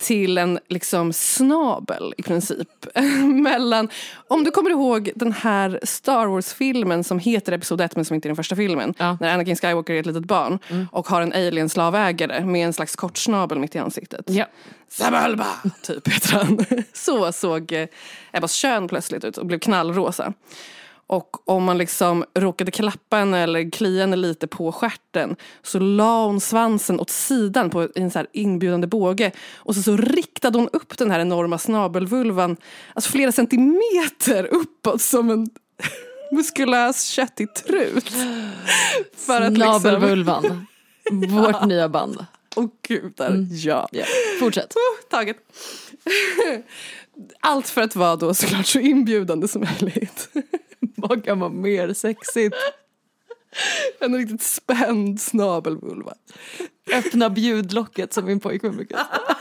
[0.02, 2.68] till en liksom snabel i princip.
[3.24, 3.90] Mellan,
[4.28, 8.28] om du kommer ihåg den här Star Wars-filmen som heter Episod 1 men som inte
[8.28, 8.94] är den första filmen.
[8.98, 9.18] Ja.
[9.20, 10.60] När Anakin Skywalker är ett litet barn
[10.92, 14.26] och har en alien-slavägare med en slags kort snabel mitt i ansiktet.
[14.26, 14.46] Ja.
[14.90, 15.48] Zabalba,
[15.82, 16.66] typ heter han.
[16.94, 17.88] Så såg eh,
[18.32, 20.34] Ebbas kön plötsligt ut och blev knallrosa.
[21.12, 26.26] Och om man liksom råkade klappa henne eller klia henne lite på stjärten så la
[26.26, 29.32] hon svansen åt sidan på en så här inbjudande båge.
[29.56, 32.58] Och så, så riktade hon upp den här enorma snabelvulvan
[32.94, 35.50] alltså flera centimeter uppåt som en
[36.32, 37.96] muskulös köttig trut.
[37.96, 38.52] Liksom...
[39.56, 40.66] Snabelvulvan.
[41.12, 42.26] Vårt nya band.
[42.56, 43.90] Åh gudar, ja.
[43.92, 44.06] Ja.
[44.40, 44.76] Fortsätt.
[44.76, 45.38] Oh, taget.
[47.40, 50.30] Allt för att vara då såklart så inbjudande som möjligt.
[51.02, 52.56] Vad kan vara mer sexigt?
[54.00, 56.14] En riktigt spänd snabelvulva.
[56.94, 59.38] Öppna bjudlocket som min pojkvän brukar säga.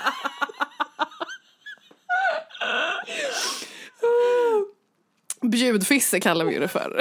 [5.43, 7.01] Bjudfisse kallar vi det för.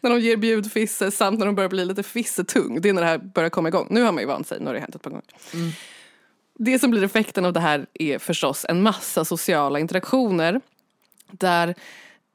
[0.00, 2.80] när de ger bjudfisse samt när de börjar bli lite fissetung.
[2.80, 3.86] Det är när det här börjar komma igång.
[3.90, 5.24] Nu har man ju vant sig, nu har det hänt ett par gånger.
[6.58, 10.60] Det som blir effekten av det här är förstås en massa sociala interaktioner.
[11.30, 11.74] Där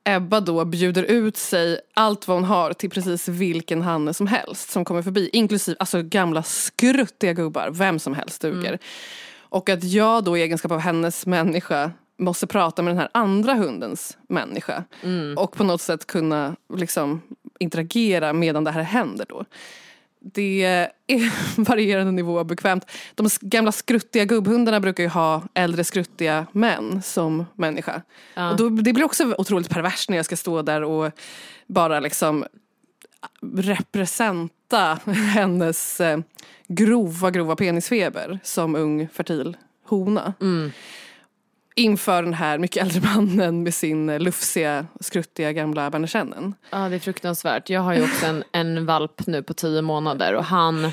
[0.05, 4.71] Ebba då bjuder ut sig allt vad hon har till precis vilken hanne som helst
[4.71, 5.29] som kommer förbi.
[5.33, 8.79] Inklusive alltså, gamla skruttiga gubbar, vem som helst duger.
[9.39, 13.53] Och att jag då i egenskap av hennes människa måste prata med den här andra
[13.53, 14.83] hundens människa.
[15.37, 17.21] Och på något sätt kunna liksom
[17.59, 19.45] interagera medan det här händer då.
[20.23, 20.91] Det är
[21.61, 22.91] varierande nivå av bekvämt.
[23.15, 28.01] De gamla skruttiga gubbhundarna brukar ju ha äldre skruttiga män som människa.
[28.51, 31.11] Och då, det blir också otroligt perverst när jag ska stå där och
[31.67, 32.45] bara liksom
[33.55, 34.99] representa
[35.33, 36.19] hennes eh,
[36.67, 40.33] grova, grova penisfeber som ung fertil hona.
[41.75, 46.55] Inför den här mycket äldre mannen med sin lufsiga, skruttiga gamla bernerskännen.
[46.69, 47.69] Ja det är fruktansvärt.
[47.69, 50.91] Jag har ju också en, en valp nu på tio månader och han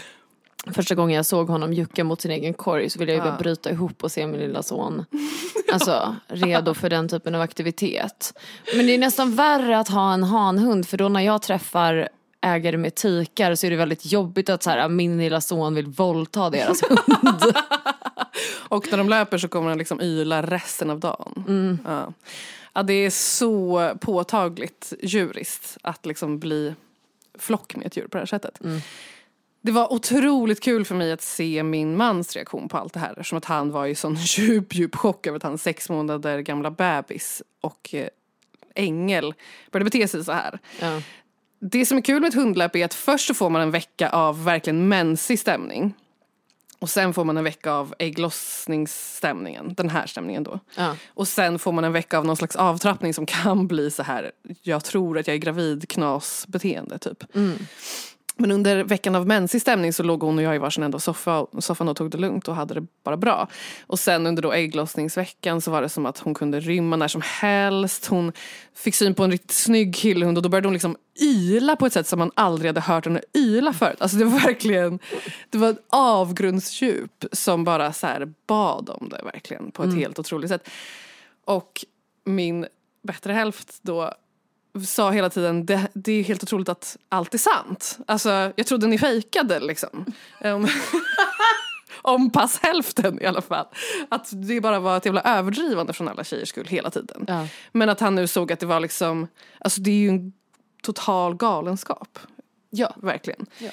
[0.67, 3.39] Första gången jag såg honom jucka mot sin egen korg så ville jag ju bara
[3.39, 5.05] bryta ihop och se min lilla son
[5.73, 8.39] Alltså redo för den typen av aktivitet.
[8.77, 12.09] Men det är nästan värre att ha en hanhund för då när jag träffar
[12.41, 15.87] ägare med tikar så är det väldigt jobbigt att så här, min lilla son vill
[15.87, 17.43] våldta deras hund.
[18.69, 21.79] Och när de löper så kommer de liksom yla resten av dagen.
[21.85, 22.13] Ja.
[22.73, 26.75] ja, det är så påtagligt djuriskt att liksom bli
[27.39, 28.61] flock med ett djur på det här sättet.
[29.63, 33.11] Det var otroligt kul för mig att se min mans reaktion på allt det här.
[33.11, 36.71] Eftersom att han var i sån djup, djup chock över att hans sex månader gamla
[36.71, 38.09] bebis och eh,
[38.75, 39.35] ängel
[39.71, 40.59] började bete sig så här.
[40.81, 41.03] Ja.
[41.61, 44.09] Det som är kul med ett hundlöp är att först så får man en vecka
[44.11, 45.95] av verkligen mensig stämning.
[46.79, 50.61] Och sen får man en vecka av ägglossningsstämningen, den här stämningen då.
[50.77, 50.97] Ja.
[51.09, 54.33] Och sen får man en vecka av någon slags avtrappning som kan bli så här,
[54.63, 57.25] jag tror att jag är gravid knasbeteende typ.
[58.41, 61.01] Men under veckan av mensig stämning så låg hon och jag i varsin ända av
[61.01, 63.49] soffa, soffan och tog det lugnt och hade det bara bra.
[63.87, 67.23] Och sen under då ägglossningsveckan så var det som att hon kunde rymma när som
[67.25, 68.07] helst.
[68.07, 68.33] Hon
[68.75, 71.93] fick syn på en riktigt snygg killhund och då började hon liksom yla på ett
[71.93, 73.97] sätt som man aldrig hade hört henne yla förut.
[74.01, 74.99] Alltså det var verkligen,
[75.51, 80.19] det var ett avgrundsdjup som bara så här bad om det verkligen på ett helt
[80.19, 80.69] otroligt sätt.
[81.45, 81.85] Och
[82.25, 82.67] min
[83.03, 84.15] bättre hälft då
[84.87, 87.99] sa hela tiden det, det är helt otroligt att allt är sant.
[88.07, 90.05] Alltså jag trodde ni fejkade liksom.
[90.41, 90.69] Um,
[92.03, 93.67] om pass hälften i alla fall.
[94.09, 97.25] Att det bara var ett jävla överdrivande från alla tjejers skull hela tiden.
[97.29, 97.47] Ja.
[97.73, 99.27] Men att han nu såg att det var liksom,
[99.59, 100.33] alltså det är ju en
[100.83, 102.19] total galenskap.
[102.71, 102.95] Ja.
[102.97, 103.47] Verkligen.
[103.59, 103.71] Ja.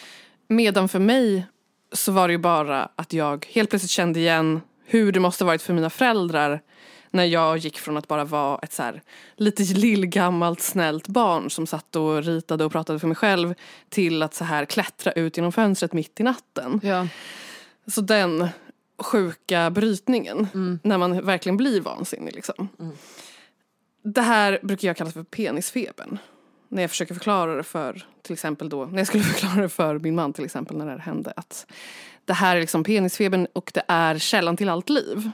[0.47, 1.45] Medan för mig
[1.91, 5.61] så var det ju bara att jag helt plötsligt kände igen hur det måste varit
[5.61, 6.61] för mina föräldrar
[7.11, 9.01] när jag gick från att bara vara ett så här
[9.35, 13.53] lite lillgammalt snällt barn som satt och ritade och pratade för mig själv
[13.89, 16.79] till att så här klättra ut genom fönstret mitt i natten.
[16.83, 17.07] Ja.
[17.87, 18.47] Så den
[18.97, 20.47] sjuka brytningen
[20.83, 22.35] när man verkligen blir vansinnig.
[22.35, 22.69] Liksom.
[24.03, 26.17] Det här brukar jag kalla för penisfebern.
[26.69, 29.99] När jag försöker förklara det för, till exempel då, när jag skulle förklara det för
[29.99, 31.33] min man till exempel när det här hände.
[31.35, 31.65] Att
[32.25, 35.31] det här är liksom penisfebern och det är källan till allt liv.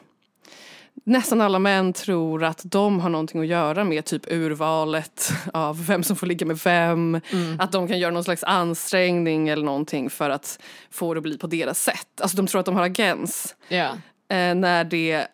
[1.05, 6.03] Nästan alla män tror att de har någonting att göra med typ urvalet av vem
[6.03, 7.21] som får ligga med vem.
[7.59, 10.59] Att de kan göra någon slags ansträngning eller någonting för att
[10.91, 12.21] få det att bli på deras sätt.
[12.21, 13.55] Alltså de tror att de har agens.
[13.67, 13.89] Ja.
[14.29, 15.27] Eh, när det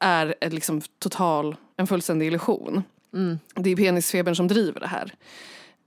[0.00, 2.82] är ett liksom total, en fullständig illusion.
[3.54, 5.14] Det är penisfebern som driver det här.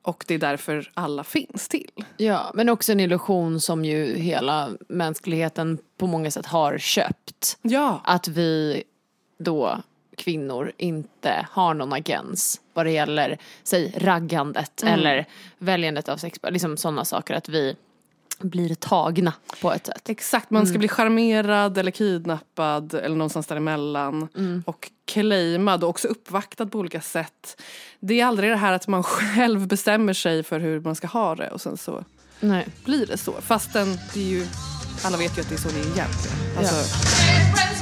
[0.02, 1.92] Och det är därför alla finns till.
[2.18, 7.58] ja, men också en illusion som ju hela mänskligheten på många sätt har köpt.
[7.62, 8.02] Ja.
[8.04, 8.84] Att vi
[9.38, 9.82] då
[10.18, 15.26] kvinnor inte har någon agens vad det gäller, säg raggandet eller
[15.58, 17.34] väljandet av sex, liksom sådana saker.
[17.34, 17.76] Att vi
[18.40, 20.10] blir tagna på ett sätt.
[20.10, 24.28] Exakt, man ska bli charmerad eller kidnappad eller någonstans däremellan.
[24.66, 27.62] Och claimad och också uppvaktad på olika sätt.
[28.00, 31.36] Det är aldrig det här att man själv bestämmer sig för hur man ska ha
[31.36, 32.04] det och sen så
[32.40, 32.68] Nej.
[32.86, 33.34] blir det så.
[33.42, 34.46] Fastän det är ju,
[35.04, 36.58] alla vet ju att det är så det är egentligen.
[36.58, 36.76] Alltså,
[37.56, 37.73] friends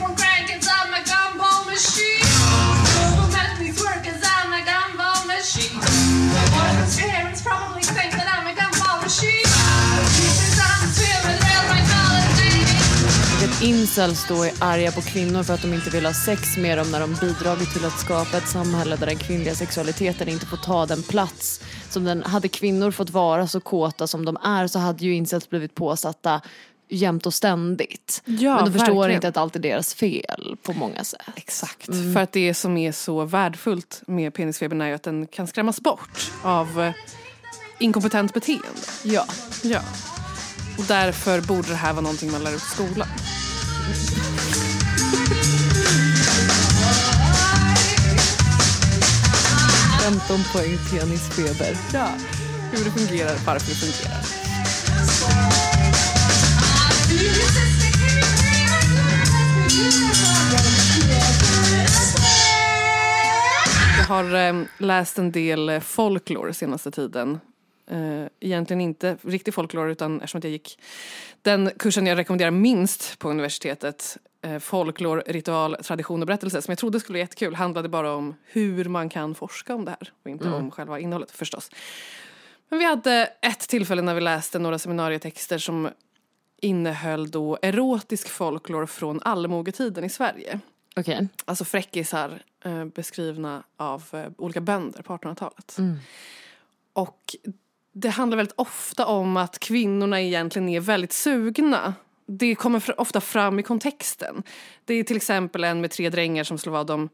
[13.61, 16.91] incels då är arga på kvinnor för att de inte vill ha sex med dem
[16.91, 20.85] när de bidragit till att skapa ett samhälle där den kvinnliga sexualiteten inte får ta
[20.85, 22.23] den plats som den.
[22.23, 26.41] Hade kvinnor fått vara så kåta som de är så hade ju incels blivit påsatta
[26.89, 28.21] jämt och ständigt.
[28.25, 29.11] Ja, Men de förstår verkligen.
[29.17, 31.21] inte att allt är deras fel på många sätt.
[31.35, 31.85] Exakt.
[31.85, 35.81] För att det som är så värdefullt med penisfebern är ju att den kan skrämmas
[35.81, 36.93] bort av eh,
[37.79, 38.67] inkompetent beteende.
[39.03, 39.25] Ja.
[39.63, 39.79] Ja.
[40.77, 43.07] Och därför borde det här vara någonting man lär ut i skolan.
[50.11, 51.77] 15 poäng tennisfeber.
[51.93, 52.07] Ja.
[52.71, 54.21] Hur det fungerar, varför det fungerar.
[63.97, 67.39] Jag har eh, läst en del eh, folklore senaste tiden.
[67.91, 70.79] Eh, egentligen inte riktig folklore utan eftersom jag gick
[71.41, 76.77] den kursen jag rekommenderar minst på universitetet, eh, folklore, ritual, tradition och berättelse som jag
[76.77, 80.29] trodde skulle vara jättekul, handlade bara om hur man kan forska om det här och
[80.29, 81.71] inte om själva innehållet förstås.
[82.69, 85.89] Men vi hade ett tillfälle när vi läste några seminarietexter som
[86.61, 90.59] innehöll då erotisk folklore från allmogetiden i Sverige.
[90.95, 91.27] Okej.
[91.45, 95.77] Alltså fräckisar eh, beskrivna av eh, olika bönder på 1800-talet.
[96.93, 97.35] Och
[97.93, 101.93] det handlar väldigt ofta om att kvinnorna egentligen är väldigt sugna.
[102.25, 104.43] Det kommer ofta fram i kontexten.
[104.85, 107.09] Det är till exempel en med tre drängar som slår vad om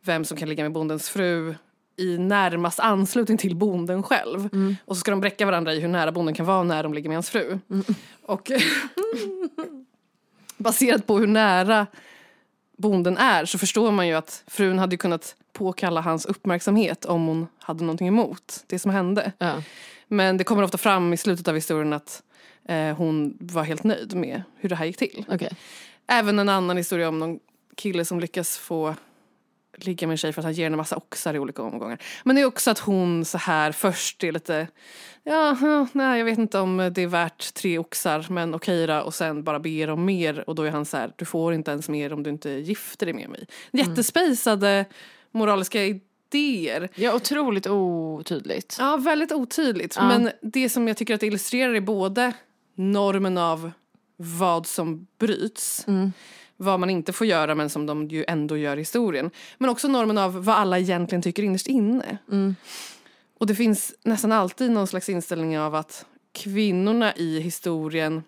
[0.00, 1.54] vem som kan ligga med bondens fru
[1.96, 4.48] i närmast anslutning till bonden själv.
[4.84, 7.08] Och så ska de bräcka varandra i hur nära bonden kan vara när de ligger
[7.08, 7.58] med hans fru.
[8.22, 8.50] Och
[10.56, 11.86] baserat på hur nära
[12.76, 17.46] bonden är så förstår man ju att frun hade kunnat påkalla hans uppmärksamhet om hon
[17.58, 19.32] hade någonting emot det som hände.
[19.38, 19.62] Ja.
[20.12, 22.22] Men det kommer ofta fram i slutet av historien att
[22.68, 25.24] eh, hon var helt nöjd med hur det här gick till.
[25.28, 25.50] Okej.
[26.06, 27.38] Även en annan historia om någon
[27.76, 28.94] kille som lyckas få
[29.76, 32.02] ligga med en tjej för att han ger henne massa oxar i olika omgångar.
[32.24, 34.68] Men det är också att hon så här först är lite,
[35.22, 39.00] ja, ja, nej jag vet inte om det är värt tre oxar men okej då
[39.00, 41.70] och sen bara ber om mer och då är han så här, du får inte
[41.70, 43.46] ens mer om du inte gifter dig med mig.
[43.70, 44.84] Jättespejsade
[45.30, 45.80] moraliska
[46.34, 46.88] idéer.
[46.94, 48.76] Ja, otroligt otydligt.
[48.78, 49.96] Ja, väldigt otydligt.
[49.96, 50.08] Ja.
[50.08, 52.32] Men det som jag tycker att det illustrerar är både
[52.74, 53.70] normen av
[54.16, 55.86] vad som bryts,
[56.56, 59.30] vad man inte får göra men som de ju ändå gör i historien.
[59.58, 62.18] Men också normen av vad alla egentligen tycker innerst inne.
[63.38, 68.22] Och det finns nästan alltid någon slags inställning av att kvinnorna i historien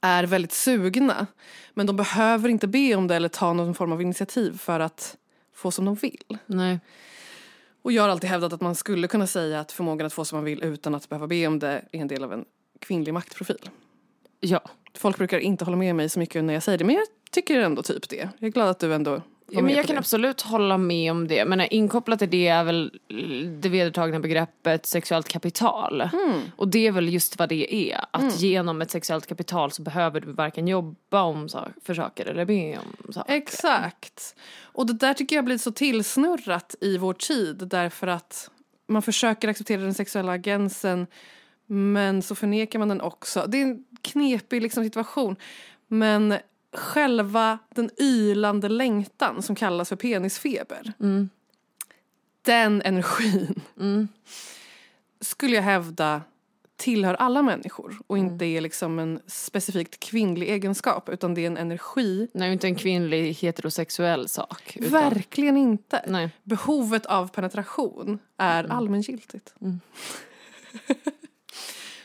[0.00, 1.26] är väldigt sugna.
[1.74, 5.16] Men de behöver inte be om det eller ta någon form av initiativ för att
[5.54, 6.38] få som de vill.
[6.46, 6.80] Nej.
[7.84, 10.36] Och jag har alltid hävdat att man skulle kunna säga att förmågan att få som
[10.36, 12.44] man vill utan att behöva be om det är en del av en
[12.78, 13.70] kvinnlig maktprofil.
[14.40, 14.60] Ja.
[14.96, 17.60] Folk brukar inte hålla med mig så mycket när jag säger det, men jag tycker
[17.60, 18.16] ändå typ det.
[18.38, 19.98] Jag är glad att du ändå men jag kan det.
[19.98, 21.44] absolut hålla med om det.
[21.44, 22.92] Men inkopplat till det är väl
[23.60, 26.00] det vedertagna begreppet sexuellt kapital.
[26.00, 26.40] Mm.
[26.56, 28.00] Och det är väl just vad det är.
[28.10, 31.48] Att genom ett sexuellt kapital så behöver du varken jobba om
[31.84, 33.34] för saker eller be om saker.
[33.34, 34.36] Exakt.
[34.62, 38.50] Och det där tycker jag blivit så tillsnurrat i vår tid därför att
[38.86, 41.06] man försöker acceptera den sexuella agensen
[41.66, 43.44] men så förnekar man den också.
[43.48, 45.36] Det är en knepig liksom, situation.
[45.88, 46.34] Men
[46.74, 50.92] själva den ylande längtan som kallas för penisfeber.
[52.42, 53.60] Den energin
[55.20, 56.22] skulle jag hävda
[56.76, 61.56] tillhör alla människor och inte är liksom en specifikt kvinnlig egenskap utan det är en
[61.56, 62.28] energi.
[62.34, 64.76] Nej, inte en kvinnlig heterosexuell sak.
[64.76, 66.04] utan- Verkligen inte.
[66.08, 66.30] Nej.
[66.42, 69.54] Behovet av penetration är allmängiltigt.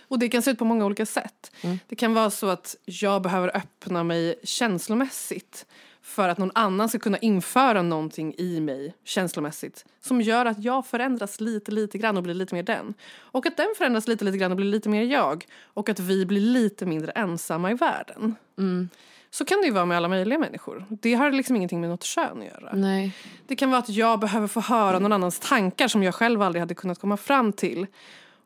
[0.10, 1.52] och det kan se ut på många olika sätt.
[1.88, 5.66] Det kan vara så att jag behöver öppna mig känslomässigt
[6.02, 10.86] för att någon annan ska kunna införa någonting i mig känslomässigt som gör att jag
[10.86, 12.94] förändras lite, lite grann och blir lite mer den.
[13.12, 15.46] Och att den förändras lite, lite grann och blir lite mer jag.
[15.62, 18.36] Och att vi blir lite mindre ensamma i världen.
[19.32, 20.86] Så kan det ju vara med alla möjliga människor.
[20.90, 22.74] Det har liksom ingenting med något kön att göra.
[22.74, 23.16] Nej.
[23.48, 26.60] Det kan vara att jag behöver få höra någon annans tankar som jag själv aldrig
[26.60, 27.88] hade kunnat komma fram till.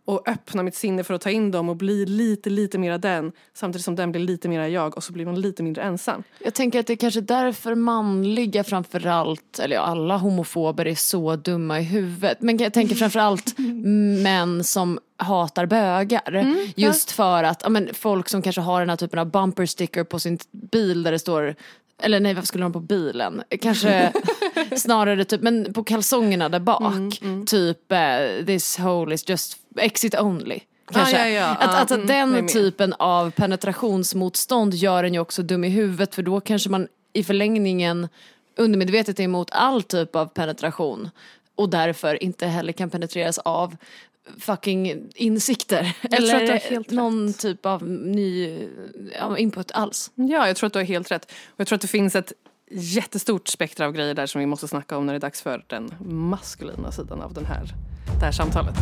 [0.05, 3.31] Och öppna mitt sinne för att ta in dem och bli lite, lite mera den.
[3.53, 6.23] Samtidigt som den blir lite mera jag och så blir man lite mindre ensam.
[6.43, 11.35] Jag tänker att det är kanske därför manliga framförallt, eller ja, alla homofober är så
[11.35, 12.41] dumma i huvudet.
[12.41, 13.53] Men jag tänker framförallt
[14.23, 16.55] män som hatar bögar.
[16.75, 20.03] Just för att ja, men, folk som kanske har den här typen av bumper sticker
[20.03, 21.55] på sin bil där det står
[22.01, 23.43] eller nej, varför skulle de på bilen?
[23.61, 24.13] Kanske
[24.77, 27.19] snarare typ, men på kalsongerna där bak.
[27.47, 30.59] Typ, eh, this hole is just exit only.
[30.91, 31.17] Kanske.
[31.17, 31.45] ja, ja.
[31.45, 35.69] Att, Ja, att, att mm, den typen av penetrationsmotstånd gör en ju också dum i
[35.69, 38.07] huvudet för då kanske man i förlängningen
[38.55, 41.09] undermedvetet är emot all typ av penetration
[41.55, 43.75] och därför inte heller kan penetreras av
[44.39, 45.97] fucking insikter.
[46.01, 48.59] Eller någon typ av ny
[49.37, 50.11] input alls.
[50.15, 51.25] Ja, jag tror att du har helt rätt.
[51.25, 52.33] Och jag tror att det finns ett
[52.71, 55.65] jättestort spektra av grejer där som vi måste snacka om när det är dags för
[55.67, 57.73] den maskulina sidan av den här,
[58.19, 58.75] det här samtalet.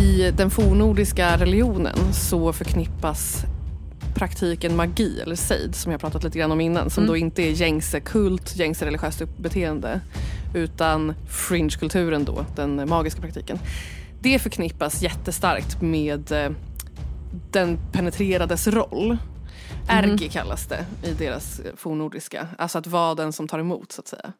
[0.00, 3.44] I den fornordiska religionen så förknippas
[4.14, 7.50] praktiken magi eller sejd som jag pratat lite grann om innan som då inte är
[7.50, 10.00] gängse kult, gängse religiöst beteende
[10.54, 13.58] utan fringe-kulturen då, den magiska praktiken.
[14.20, 16.50] Det förknippas jättestarkt med eh,
[17.50, 19.16] den penetrerades roll.
[19.88, 22.48] Ergi kallas det i deras eh, fornnordiska.
[22.58, 24.32] Alltså att vara den som tar emot så att säga.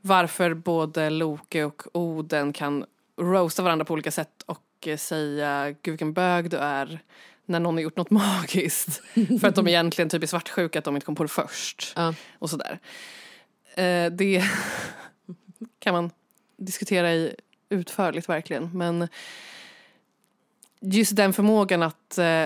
[0.00, 2.84] Varför både Loke och Oden kan
[3.20, 7.00] roasta varandra på olika sätt och eh, säga gud vilken bög du är
[7.46, 9.02] när någon har gjort något magiskt.
[9.40, 11.92] För att de egentligen typ är svartsjuka att de inte kom på det först.
[11.96, 12.14] Ja.
[12.38, 12.78] Och sådär.
[13.74, 14.44] Eh, det
[15.78, 16.10] kan man
[16.56, 17.34] diskutera i
[17.68, 18.70] utförligt verkligen.
[18.72, 19.08] Men
[20.80, 22.44] just den förmågan att eh,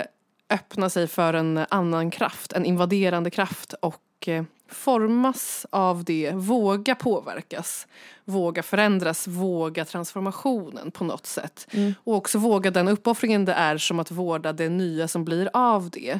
[0.51, 6.95] öppna sig för en annan kraft, en invaderande kraft och eh, formas av det, våga
[6.95, 7.87] påverkas,
[8.25, 11.67] våga förändras, våga transformationen på något sätt.
[12.03, 15.89] Och också våga den uppoffringen det är som att vårda det nya som blir av
[15.89, 16.19] det.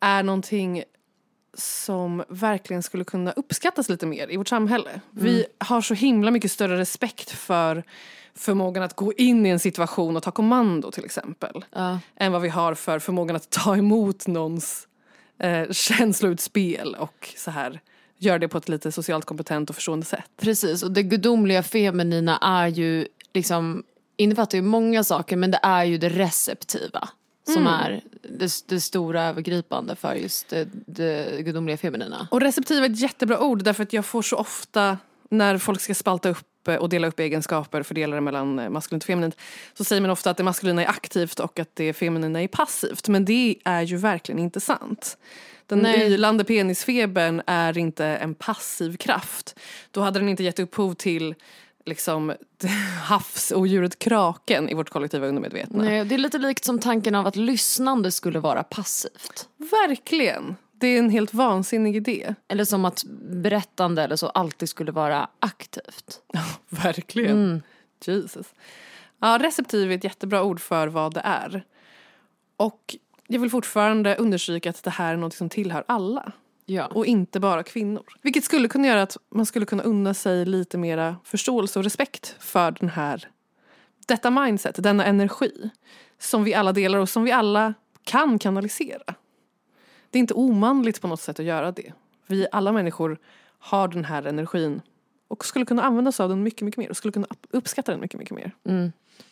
[0.00, 0.84] Är någonting
[1.54, 5.00] som verkligen skulle kunna uppskattas lite mer i vårt samhälle.
[5.10, 7.84] Vi har så himla mycket större respekt för
[8.34, 11.64] förmågan att gå in i en situation och ta kommando till exempel.
[11.72, 11.98] Ja.
[12.16, 14.88] Än vad vi har för förmågan att ta emot någons
[15.38, 17.80] eh, känsloutspel och så här
[18.18, 20.30] göra det på ett lite socialt kompetent och förstående sätt.
[20.36, 23.82] Precis, och det gudomliga feminina är ju liksom,
[24.16, 27.08] innefattar ju många saker men det är ju det receptiva.
[27.54, 32.28] Som är det, det stora övergripande för just det, det gudomliga feminina.
[32.30, 34.98] Och receptiv är ett jättebra ord därför att jag får så ofta
[35.30, 39.02] när folk ska spalta upp eh, och dela upp egenskaper, fördela det mellan eh, maskulint
[39.02, 39.36] och feminint,
[39.74, 43.08] så säger man ofta att det maskulina är aktivt och att det feminina är passivt.
[43.08, 45.18] Men det är ju verkligen inte sant.
[45.66, 46.12] Den Nej.
[46.12, 49.58] ylande penisfebern är inte en passiv kraft.
[49.90, 51.34] Då hade den inte gett upphov till
[51.86, 52.32] liksom
[53.04, 55.84] havsodjuret kraken i vårt kollektiva undermedvetna.
[55.84, 59.48] Nej, det är lite likt som tanken av att lyssnande skulle vara passivt.
[59.56, 60.56] Verkligen.
[60.80, 62.34] Det är en helt vansinnig idé.
[62.48, 66.22] Eller som att berättande eller så alltid skulle vara aktivt.
[66.68, 67.62] Verkligen.
[68.04, 68.54] Jesus.
[69.18, 71.64] Ja, receptiv är ett jättebra ord för vad det är.
[72.56, 76.32] Och jag vill fortfarande understryka att det här är något som tillhör alla.
[76.66, 76.86] Ja.
[76.86, 78.04] Och inte bara kvinnor.
[78.22, 82.36] Vilket skulle kunna göra att man skulle kunna unna sig lite mera förståelse och respekt
[82.38, 83.28] för den här,
[84.06, 85.70] detta mindset, denna energi.
[86.18, 87.74] som vi alla delar och som vi alla
[88.04, 89.14] kan kanalisera.
[90.10, 91.92] Det är inte omanligt på något sätt att göra det.
[92.26, 93.18] Vi alla människor
[93.58, 94.82] har den här energin
[95.28, 97.92] och skulle kunna använda sig av den mycket, mycket mer och skulle kunna upp- uppskatta
[97.92, 98.52] den mycket, mycket mer.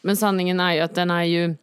[0.02, 1.54] Men sanningen är ju att den är ju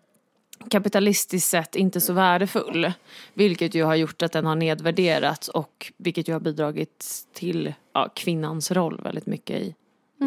[0.70, 2.92] kapitalistiskt sett inte så värdefull.
[3.34, 8.10] Vilket ju har gjort att den har nedvärderats och vilket ju har bidragit till ja,
[8.16, 9.76] kvinnans roll väldigt mycket i,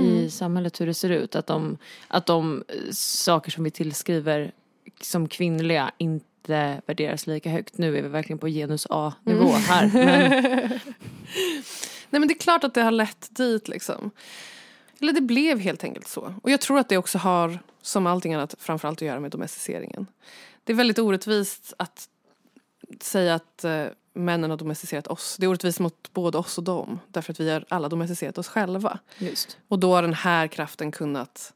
[0.01, 1.37] i samhället hur det ser ut.
[1.37, 1.79] Att de,
[2.09, 4.53] att de eh, saker som vi tillskriver
[5.01, 7.79] som kvinnliga inte värderas lika högt.
[7.79, 9.91] Nu är vi verkligen på genus A-nivå här.
[9.95, 10.31] Men,
[12.11, 14.11] Nej men det är klart att det har lett dit liksom.
[15.01, 16.35] Eller det blev helt enkelt så.
[16.43, 20.07] Och jag tror att det också har, som allting annat, framförallt att göra med domesticeringen.
[20.65, 22.09] Det är väldigt orättvist att
[23.01, 25.37] säga att eh, männen har domesticerat oss.
[25.37, 27.01] Det är orättvist mot både oss och dem.
[27.09, 28.99] Därför att vi har alla domesticerat oss själva.
[29.19, 29.59] just.
[29.69, 31.53] Och då har den här kraften kunnat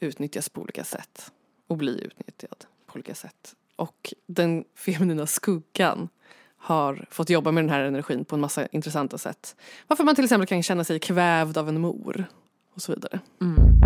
[0.00, 1.32] utnyttjas på olika sätt.
[1.66, 3.54] Och bli utnyttjad på olika sätt.
[3.76, 6.08] Och den feminina skuggan
[6.56, 9.56] har fått jobba med den här energin på en massa intressanta sätt.
[9.86, 12.26] Varför man till exempel kan känna sig kvävd av en mor.
[12.74, 13.20] Och så vidare.
[13.40, 13.81] Mm.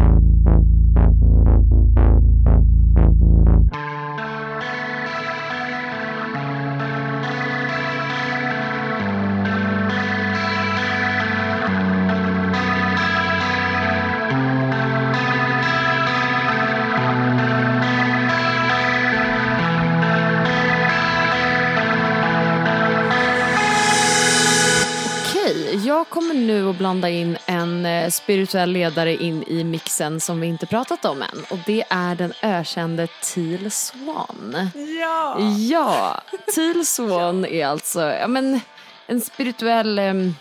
[27.01, 31.45] Blanda in en eh, spirituell ledare in i mixen som vi inte pratat om än.
[31.51, 34.71] Och det är den ökände Teal Swan.
[35.01, 35.41] Ja!
[35.59, 36.21] Ja,
[36.55, 38.61] Teal Swan är alltså ja, men,
[39.07, 40.35] en spirituell em,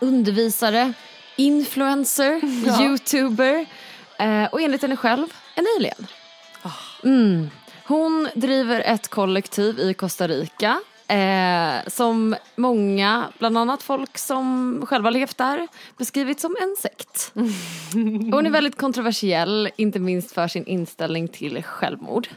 [0.00, 0.92] undervisare,
[1.36, 2.40] influencer,
[2.82, 3.66] youtuber
[4.18, 6.06] eh, och enligt henne själv en alien.
[7.04, 7.50] Mm.
[7.84, 10.80] Hon driver ett kollektiv i Costa Rica
[11.12, 17.32] eh, som många, bland annat folk som själva levt där, beskrivit som en sekt.
[18.32, 22.28] Hon är väldigt kontroversiell, inte minst för sin inställning till självmord.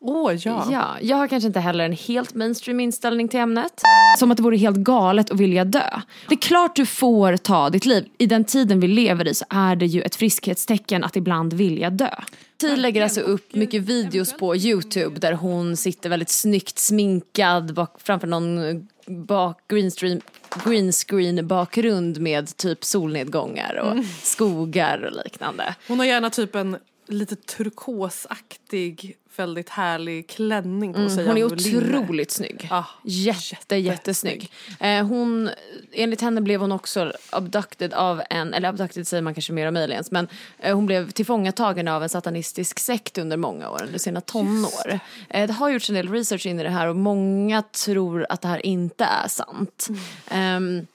[0.00, 0.66] Åh ja.
[0.70, 3.82] Ja, jag har kanske inte heller en helt mainstream inställning till ämnet.
[4.18, 6.00] Som att det vore helt galet att vilja dö.
[6.28, 8.08] Det är klart du får ta ditt liv.
[8.18, 11.90] I den tiden vi lever i så är det ju ett friskhetstecken att ibland vilja
[11.90, 12.14] dö.
[12.56, 17.96] Tia lägger alltså upp mycket videos på Youtube där hon sitter väldigt snyggt sminkad bak,
[17.98, 20.20] framför någon bak, green,
[20.64, 25.74] green screen bakgrund med typ solnedgångar och skogar och liknande.
[25.88, 26.76] Hon har gärna typ en
[27.08, 31.26] lite turkosaktig, väldigt härlig klänning på sig.
[31.26, 31.98] Hon är linne.
[31.98, 32.68] otroligt snygg.
[32.70, 34.50] Ah, Jätte, jättesnygg.
[34.80, 35.50] Eh, hon,
[35.92, 39.76] enligt henne blev hon också abducted av en, eller abducted säger man kanske mer om
[39.76, 40.28] aliens, men
[40.58, 45.00] eh, hon blev tillfångatagen av en satanistisk sekt under många år, under sina tonår.
[45.28, 48.42] Eh, det har gjorts en del research in i det här och många tror att
[48.42, 49.88] det här inte är sant.
[50.30, 50.86] Ehm,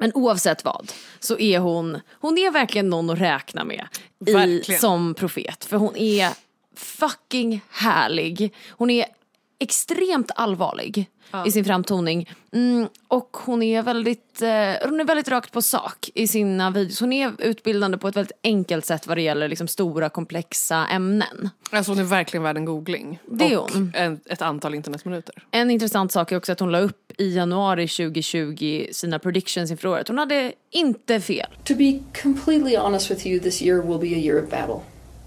[0.00, 3.86] men oavsett vad så är hon, hon är verkligen någon att räkna med
[4.26, 5.64] i, som profet.
[5.64, 6.30] För hon är
[6.76, 8.54] fucking härlig.
[8.68, 9.06] Hon är
[9.60, 11.10] extremt allvarlig
[11.46, 12.30] i sin framtoning.
[12.52, 17.00] Mm, och hon är, väldigt, eh, hon är väldigt rakt på sak i sina videos.
[17.00, 21.50] Hon är utbildande på ett väldigt enkelt sätt vad det gäller liksom, stora komplexa ämnen.
[21.70, 23.18] Alltså hon är verkligen värd en googling.
[23.26, 23.70] Det är och.
[23.94, 25.34] En, ett antal internetminuter.
[25.50, 29.88] En intressant sak är också att hon la upp i januari 2020 sina predictions inför
[29.88, 30.08] året.
[30.08, 31.46] Hon hade inte fel.
[31.64, 34.80] To be completely honest with you, this year will be a year of battle.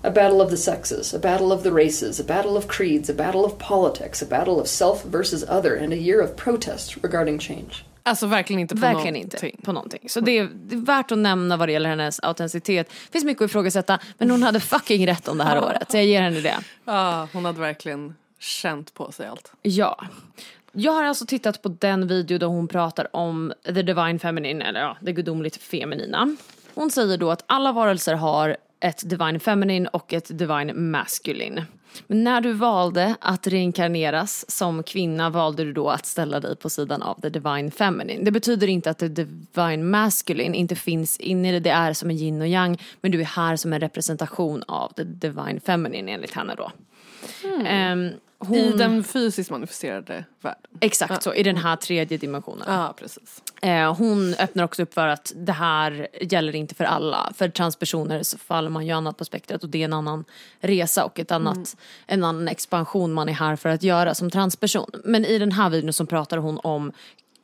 [0.06, 3.14] A battle of the sexes, a battle of the races, a battle of creeds, a
[3.14, 7.39] battle of politics, a battle of self versus other, and a year of protest regarding
[7.39, 7.84] change.
[8.06, 9.51] Alltså verkligen inte på Verkligen någonting.
[9.51, 10.10] inte på någonting.
[10.10, 12.89] Så det är, det är värt att nämna vad det gäller hennes autenticitet.
[12.89, 15.91] Det finns mycket att ifrågasätta men hon hade fucking rätt om det här året.
[15.91, 16.58] Så jag ger henne det.
[16.86, 19.51] Ja, hon hade verkligen känt på sig allt.
[19.62, 20.06] Ja.
[20.72, 24.80] Jag har alltså tittat på den video då hon pratar om the divine feminine, eller
[24.80, 26.36] ja, det gudomligt feminina.
[26.76, 31.66] Hon säger då att alla varelser har ett divine feminine och ett divine masculine.
[32.08, 36.70] Men när du valde att reinkarneras som kvinna valde du då att ställa dig på
[36.70, 38.24] sidan av the divine feminine.
[38.24, 42.10] Det betyder inte att the divine masculine inte finns inne i det, det är som
[42.10, 46.12] en yin och yang, men du är här som en representation av the divine feminine
[46.12, 46.72] enligt henne då.
[47.66, 48.10] Ehm,
[48.48, 48.58] hon...
[48.58, 50.62] I den fysiskt manifesterade världen.
[50.80, 52.64] Exakt så, i den här tredje dimensionen.
[52.68, 53.44] Ja, precis.
[53.62, 57.32] Eh, hon öppnar också upp för att det här gäller inte för alla.
[57.36, 60.26] För transpersoner så faller man ju annat på spektrat och det är en annan
[60.60, 61.78] resa och ett annat,
[62.08, 64.89] en annan expansion man är här för att göra som transperson.
[65.04, 66.91] Men i den här videon så pratar hon om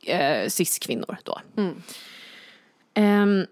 [0.06, 1.40] eh, cis-kvinnor då.
[2.94, 3.46] Ehm,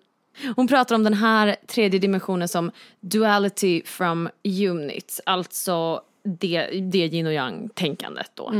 [0.56, 2.70] hon pratar om den här tredje dimensionen som
[3.00, 5.20] duality from unit.
[5.26, 6.02] Alltså
[6.40, 8.52] det, det yin och yang-tänkandet då.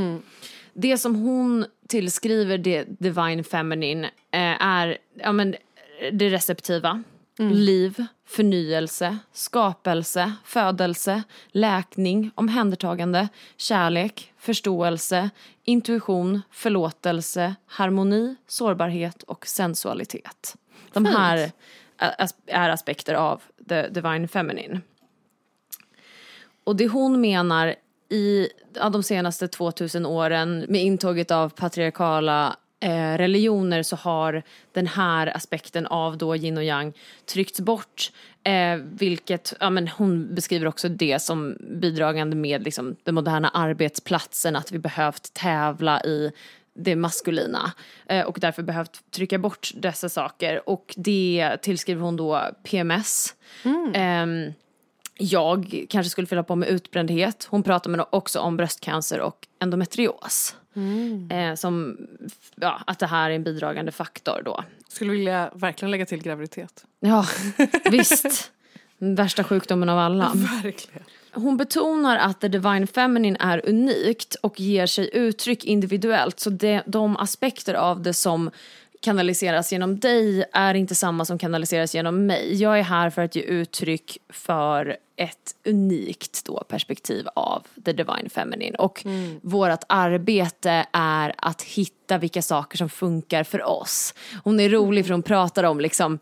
[0.72, 5.54] Det som hon tillskriver det divine feminine eh, är ja, men,
[6.12, 7.02] det receptiva.
[7.40, 15.30] Liv, förnyelse, skapelse, födelse, läkning, omhändertagande, kärlek, förståelse,
[15.64, 20.56] intuition, förlåtelse, harmoni, sårbarhet och sensualitet.
[20.92, 21.52] De här
[21.96, 24.80] as- är aspekter av the divine feminine.
[26.68, 27.74] Och det hon menar
[28.08, 34.42] i ja, de senaste 2000 åren med intåget av patriarkala eh, religioner så har
[34.72, 36.92] den här aspekten av då yin och yang
[37.26, 38.12] tryckts bort.
[38.42, 44.56] Eh, vilket, ja, men hon beskriver också det som bidragande med liksom, den moderna arbetsplatsen,
[44.56, 46.32] att vi behövt tävla i
[46.74, 47.72] det maskulina
[48.06, 50.68] eh, och därför behövt trycka bort dessa saker.
[50.68, 53.34] Och det tillskriver hon då PMS.
[53.94, 54.52] Ehm,
[55.18, 57.46] jag kanske skulle fylla på med utbrändhet.
[57.50, 60.56] Hon pratar med också om bröstcancer och endometrios.
[61.30, 61.96] Eh, som,
[62.54, 64.64] ja, att det här är en bidragande faktor då.
[64.88, 66.84] Skulle vilja verkligen lägga till graviditet.
[67.00, 67.26] Ja,
[67.90, 68.50] visst.
[68.98, 70.32] Den värsta sjukdomen av alla.
[70.62, 71.02] Verkligen.
[71.32, 76.40] Hon betonar att the divine feminine är unikt och ger sig uttryck individuellt.
[76.40, 78.50] Så det, de aspekter av det som
[79.00, 82.54] kanaliseras genom dig är inte samma som kanaliseras genom mig.
[82.54, 88.30] Jag är här för att ge uttryck för ett unikt då perspektiv av the divine
[88.30, 88.76] feminine.
[88.76, 89.06] Och
[89.42, 94.14] vårt arbete är att hitta vilka saker som funkar för oss.
[94.44, 96.18] Hon är rolig för hon pratar om liksom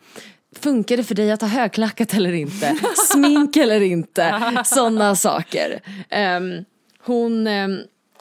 [0.61, 2.77] Funkar det för dig att ha högklackat eller inte?
[3.13, 4.41] Smink eller inte?
[4.65, 5.81] Sådana saker.
[6.09, 6.65] Ehm,
[6.99, 7.79] hon ehm,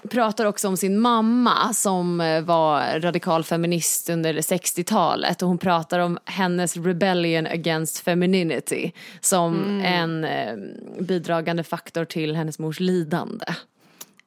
[0.10, 5.99] pratar också om sin mamma som eh, var radikal feminist under 60-talet och hon pratar
[5.99, 8.91] om hennes rebellion against femininity
[9.22, 10.60] som en ehm,
[10.99, 13.45] bidragande faktor till hennes mors lidande.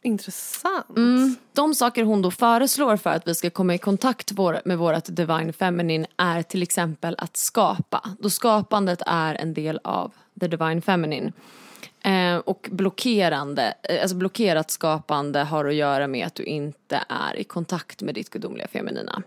[0.02, 0.86] Intressant.
[1.52, 5.04] De saker hon då föreslår för att vi ska komma i kontakt vår, med vårt
[5.04, 8.10] divine feminine är till exempel att skapa.
[8.18, 11.32] Då skapandet är en del av the divine feminine.
[12.02, 17.36] Eh, och blockerande, eh, alltså blockerat skapande har att göra med att du inte är
[17.36, 19.22] i kontakt med ditt gudomliga feminina.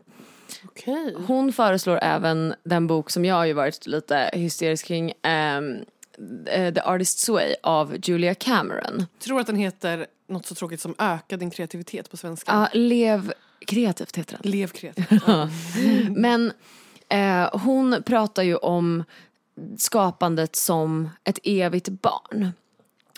[0.65, 1.15] Okej.
[1.27, 5.77] Hon föreslår även den bok som jag har ju varit lite hysterisk kring, ehm,
[6.45, 9.05] eh, The Artist's Way av Julia Cameron.
[9.19, 12.51] Tror att den heter något så tråkigt som Öka din kreativitet på svenska.
[12.51, 13.33] Ja, lev
[13.67, 14.51] kreativt heter den.
[14.51, 15.07] Lev kreativt.
[15.27, 15.49] Ja.
[16.09, 16.51] Men
[17.09, 19.03] eh, hon pratar ju om
[19.77, 22.51] skapandet som ett evigt barn.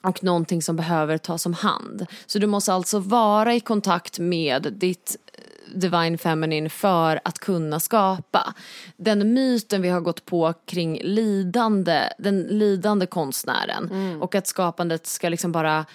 [0.03, 2.05] Och någonting som behöver tas om hand.
[2.25, 7.79] Så du måste alltså vara i kontakt med ditt eh, Divine Feminine för att kunna
[7.79, 8.53] skapa.
[8.97, 13.91] Den myten vi har gått på kring lidande, den lidande konstnären
[14.21, 15.85] och att skapandet ska liksom bara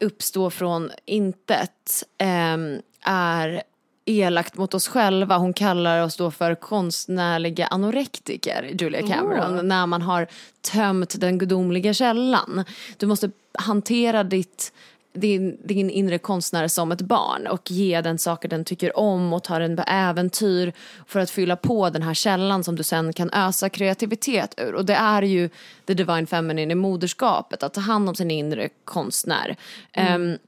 [0.00, 3.62] uppstå från intet ehm, är
[4.04, 5.36] elakt mot oss själva.
[5.36, 10.26] Hon kallar oss då för konstnärliga anorektiker, Julia Cameron, när man har
[10.72, 12.64] tömt den gudomliga källan.
[12.96, 14.72] Du måste hantera ditt
[15.14, 19.42] din, din inre konstnär som ett barn och ge den saker den tycker om och
[19.42, 20.72] ta den på äventyr
[21.06, 24.74] för att fylla på den här källan som du sen kan ösa kreativitet ur.
[24.74, 25.50] Och det är ju
[25.86, 29.56] the divine feminine i moderskapet, att ta hand om sin inre konstnär.
[29.92, 30.38] Ehm,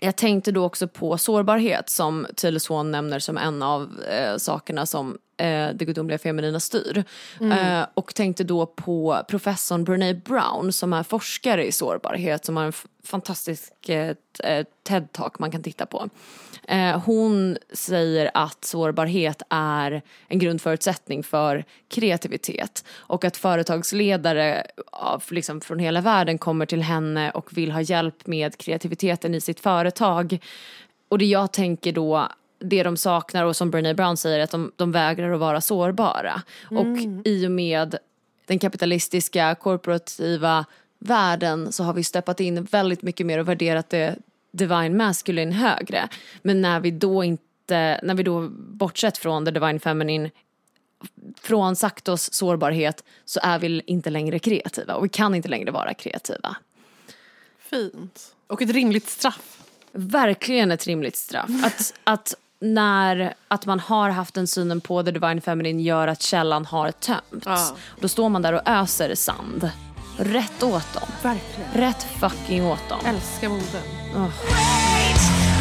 [0.00, 4.86] jag tänkte då också på sårbarhet som Tylö Swan nämner som en av eh, sakerna
[4.86, 7.04] som eh, det gudomliga feminina styr.
[7.40, 12.64] Eh, och tänkte då på professorn Brené Brown som är forskare i sårbarhet som har
[12.64, 12.72] en
[13.04, 14.14] fantastisk eh,
[14.44, 16.08] eh, TED-talk man kan titta på.
[16.68, 25.60] Eh, hon säger att sårbarhet är en grundförutsättning för kreativitet och att företagsledare av, liksom
[25.60, 30.38] från hela världen kommer till henne och vill ha hjälp med kreativiteten i sitt företag.
[31.08, 32.28] Och det jag tänker då
[32.58, 36.42] det de saknar och som Brené Brown säger att de, de vägrar att vara sårbara.
[36.70, 37.98] Och i och med
[38.46, 40.64] den kapitalistiska korporativa
[40.98, 44.16] världen så har vi steppat in väldigt mycket mer och värderat det
[44.52, 46.08] divine masculine högre.
[46.42, 50.30] Men när vi då inte, när vi då bortsett från the divine feminine
[51.40, 55.70] från sagt oss sårbarhet så är vi inte längre kreativa och vi kan inte längre
[55.70, 56.56] vara kreativa.
[57.58, 58.34] Fint.
[58.46, 59.62] Och ett rimligt straff.
[59.92, 61.50] Verkligen ett rimligt straff.
[61.64, 66.22] Att, att när att man har haft den synen på the divine feminine gör att
[66.22, 67.46] källan har tömts.
[67.46, 67.76] Ja.
[68.00, 69.70] Då står man där och öser sand.
[70.18, 71.08] Rätt åt dem.
[71.22, 71.72] Verkligen.
[71.72, 73.00] Rätt fucking åt dem.
[73.06, 73.82] Älskar moden.
[74.14, 75.56] Wait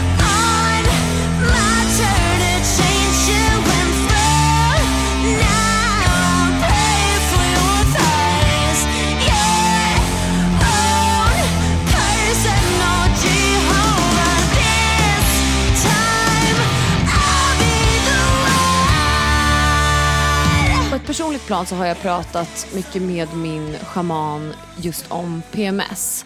[21.15, 26.25] personligt plan så har jag pratat mycket med min shaman just om PMS.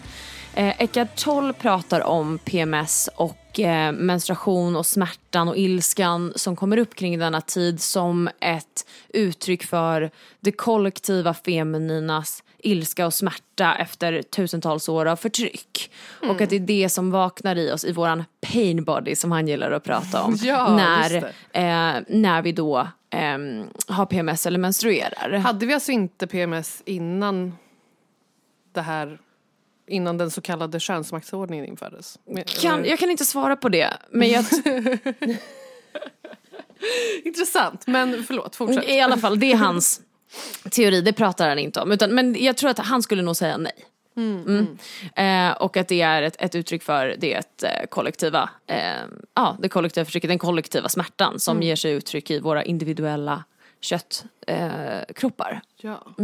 [0.54, 6.76] Eh, Eckart Toll pratar om PMS och eh, menstruation och smärtan och ilskan som kommer
[6.76, 10.10] upp kring denna tid som ett uttryck för
[10.40, 15.90] det kollektiva femininas ilska och smärta efter tusentals år av förtryck.
[16.22, 19.48] Och att det är det som vaknar i oss i våran pain body som han
[19.48, 20.36] gillar att prata om.
[20.42, 21.16] Ja, när,
[21.52, 25.38] eh, när vi då ehm, har PMS eller menstruerar.
[25.38, 27.52] Hade vi alltså inte PMS innan
[28.72, 29.18] det här,
[29.86, 32.18] innan den så kallade könsmaktsordningen infördes?
[32.60, 34.44] Kan, jag kan inte svara på det, men jag,
[37.24, 38.88] Intressant, men förlåt, fortsätt.
[38.88, 40.00] i alla fall det är hans
[40.70, 41.92] teori, det pratar han inte om.
[41.92, 43.72] Utan, men jag tror att han skulle nog säga nej.
[44.16, 44.78] Mm.
[45.16, 48.76] Eh, och att det är ett, ett uttryck för det eh, kollektiva, eh,
[49.34, 53.44] ja, det kollektiva förtrycket, den kollektiva smärtan som ger sig uttryck i våra individuella
[53.80, 55.12] köttkroppar.
[55.14, 55.60] Kroppar.
[55.80, 56.14] Ja.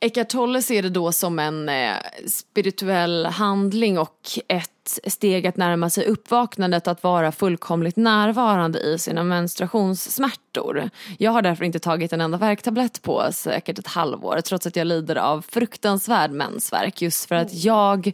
[0.00, 5.90] Eckart Tolle ser det då som en eh, spirituell handling och ett steg att närma
[5.90, 10.90] sig uppvaknandet att vara fullkomligt närvarande i sina menstruationssmärtor.
[11.18, 14.86] Jag har därför inte tagit en enda värktablett på säkert ett halvår trots att jag
[14.86, 18.12] lider av fruktansvärd mensvärk just för att jag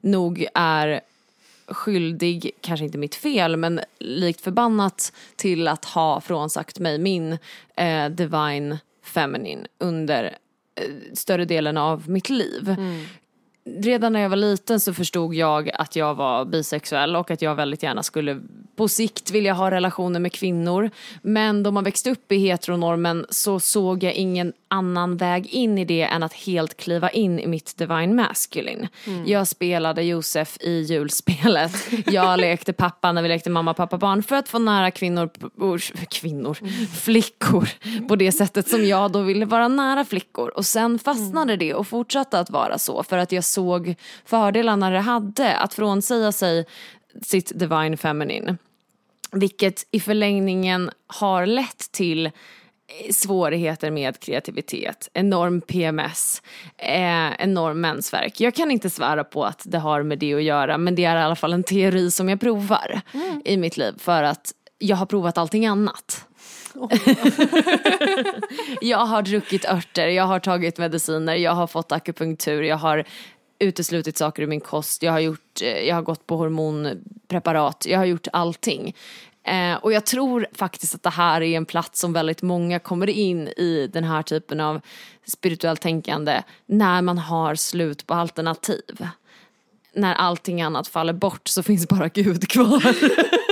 [0.00, 1.00] nog är
[1.68, 7.38] skyldig, kanske inte mitt fel, men likt förbannat till att ha frånsagt mig min
[7.76, 10.38] eh, divine feminine under
[11.12, 12.76] större delen av mitt liv.
[13.66, 17.54] Redan när jag var liten så förstod jag att jag var bisexuell och att jag
[17.54, 18.40] väldigt gärna skulle
[18.76, 20.90] på sikt vilja ha relationer med kvinnor.
[21.22, 25.84] Men då man växte upp i heteronormen så såg jag ingen annan väg in i
[25.84, 28.88] det än att helt kliva in i mitt divine masculine.
[29.26, 31.72] Jag spelade Josef i julspelet.
[32.06, 36.06] Jag lekte pappa när vi lekte mamma, pappa, barn för att få nära kvinnor, or-
[36.10, 36.58] kvinnor,
[36.94, 37.68] flickor
[38.08, 40.48] på det sättet som jag då ville vara nära flickor.
[40.48, 43.94] Och sen fastnade det och fortsatte att vara så för att jag såg
[44.24, 46.66] fördelarna det hade att frånsäga sig
[47.22, 48.56] sitt divine feminine.
[49.32, 52.30] Vilket i förlängningen har lett till
[53.10, 56.42] svårigheter med kreativitet, enorm PMS,
[56.76, 58.40] eh, enorm mensvärk.
[58.40, 61.16] Jag kan inte svära på att det har med det att göra men det är
[61.16, 63.00] i alla fall en teori som jag provar
[63.44, 66.26] i mitt liv för att jag har provat allting annat.
[68.80, 73.04] jag har druckit örter, jag har tagit mediciner, jag har fått akupunktur, jag har
[73.58, 77.98] uteslutit saker ur min kost, jag har, gjort, eh, jag har gått på hormonpreparat, jag
[77.98, 78.94] har gjort allting.
[79.44, 83.10] Eh, och jag tror faktiskt att det här är en plats som väldigt många kommer
[83.10, 84.80] in i den här typen av
[85.26, 89.08] spirituellt tänkande när man har slut på alternativ.
[89.94, 92.82] När allting annat faller bort så finns bara Gud kvar.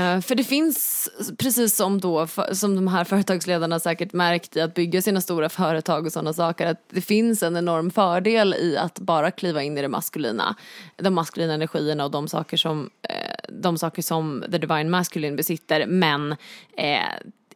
[0.00, 4.60] Eh, för det finns, precis som då, för- som de här företagsledarna säkert märkt i
[4.60, 8.76] att bygga sina stora företag och sådana saker, att det finns en enorm fördel i
[8.76, 10.54] att bara kliva in i det maskulina.
[10.96, 13.14] De maskulina energierna och de saker som, eh,
[13.48, 16.32] de saker som the divine masculine besitter, men
[16.76, 17.00] eh,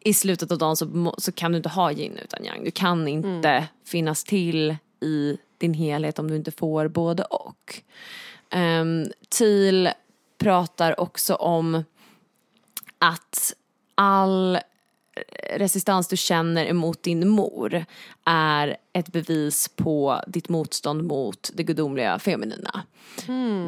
[0.01, 2.65] i slutet av dagen så, så kan du inte ha yin utan yang.
[2.65, 7.83] Du kan inte finnas till i din helhet om du inte får både och.
[8.55, 9.07] Um,
[9.39, 9.89] Thiel
[10.39, 11.85] pratar också om
[13.05, 13.55] att
[13.95, 14.59] all
[15.57, 17.85] resistans du känner emot din mor
[18.25, 22.83] är ett bevis på ditt motstånd mot det gudomliga feminina.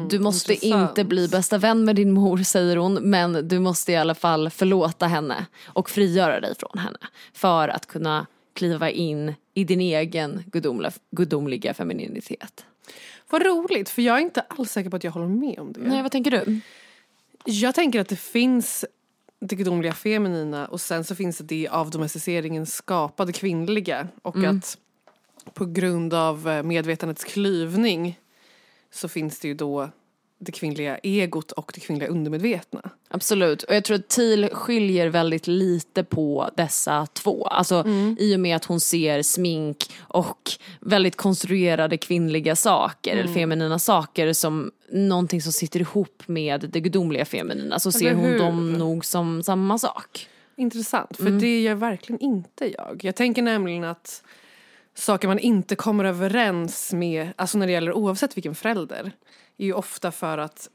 [0.09, 0.89] du måste intressant.
[0.89, 4.49] inte bli bästa vän med din mor säger hon men du måste i alla fall
[4.49, 6.99] förlåta henne och frigöra dig från henne
[7.33, 12.65] för att kunna kliva in i din egen gudomliga, gudomliga femininitet.
[13.29, 15.79] Vad roligt, för jag är inte alls säker på att jag håller med om det.
[15.79, 16.59] Nej, vad tänker du?
[17.45, 18.85] Jag tänker att det finns
[19.39, 24.57] det gudomliga feminina och sen så finns det det av domesticeringen skapade kvinnliga och Mm.
[24.57, 24.77] att
[25.53, 28.19] på grund av eh, medvetandets klyvning
[28.91, 29.89] så finns det ju då
[30.39, 32.89] det kvinnliga egot och det kvinnliga undermedvetna.
[33.09, 37.47] Absolut, och jag tror att Thiel skiljer väldigt lite på dessa två.
[37.47, 37.87] Alltså
[38.19, 44.33] i och med att hon ser smink och väldigt konstruerade kvinnliga saker, eller feminina saker
[44.33, 48.39] som någonting som sitter ihop med det gudomliga feminina så ser hon hur?
[48.39, 50.27] dem nog som samma sak.
[50.55, 51.39] Intressant, för Mm.
[51.39, 52.99] det gör verkligen inte jag.
[53.03, 54.23] Jag tänker nämligen att
[54.95, 59.11] saker man inte kommer överens med, alltså när det gäller oavsett vilken förälder,
[59.57, 60.69] är ju ofta för att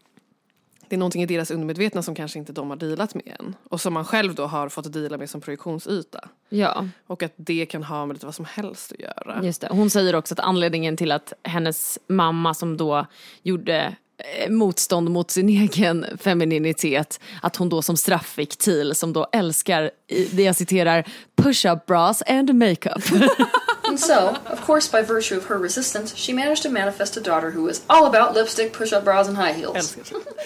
[0.89, 3.57] det är någonting i deras undermedvetna som kanske inte de har dealat med än.
[3.71, 6.29] Och som man själv då har fått deala med som projektionsyta.
[6.49, 9.41] Ja, Och att det kan ha med lite vad som helst att göra.
[9.45, 9.69] just det.
[9.71, 13.07] Hon säger också att anledningen till att hennes mamma som då
[13.43, 13.97] gjorde
[14.45, 19.27] eh, motstånd mot sin egen femininitet, att hon då som straff fick Teal som då
[19.33, 19.91] älskar,
[20.33, 21.05] det jag citerar,
[21.37, 23.03] push-up bras and makeup.
[23.93, 27.51] And so, of course, by virtue of her resistance, she managed to manifest a daughter
[27.51, 29.97] who was all about lipstick, push-up bras, and high heels.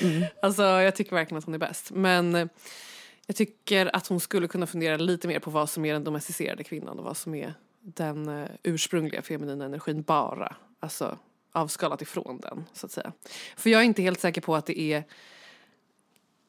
[0.00, 0.24] Mm.
[0.42, 1.90] Alltså jag tycker verkligen att hon är bäst.
[1.90, 2.46] Men eh,
[3.26, 6.64] jag tycker att hon skulle kunna fundera lite mer på vad som är den domesticerade
[6.64, 10.56] kvinnan och vad som är den eh, ursprungliga feminina energin bara.
[10.80, 11.18] Alltså
[11.52, 13.12] avskalat ifrån den så att säga.
[13.56, 15.04] För jag är inte helt säker på att det är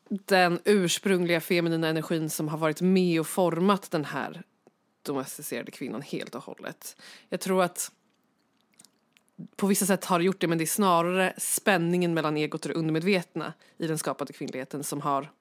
[0.09, 4.43] den ursprungliga feminina energin som har varit med och format den här
[5.07, 7.01] domesticerade kvinnan helt och hållet.
[7.29, 7.91] Jag tror att
[9.55, 12.69] på vissa sätt har det gjort det men det är snarare spänningen mellan egot och
[12.69, 15.31] det undermedvetna i den skapade kvinnligheten som har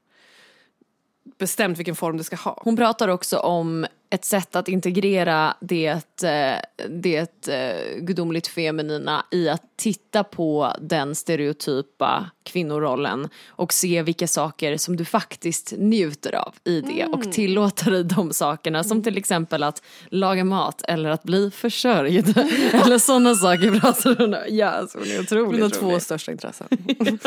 [1.39, 2.62] bestämt vilken form det ska ha.
[2.64, 6.59] Hon pratar också om ett sätt att integrera det, eh,
[6.89, 14.77] det eh, gudomligt feminina i att titta på den stereotypa kvinnorollen och se vilka saker
[14.77, 19.62] som du faktiskt njuter av i det och tillåta dig de sakerna som till exempel
[19.62, 22.39] att laga mat eller att bli försörjd
[22.72, 24.41] eller sådana saker pratar hon om.
[24.49, 26.68] Ja, alltså hon är otroligt Mina två största intressen.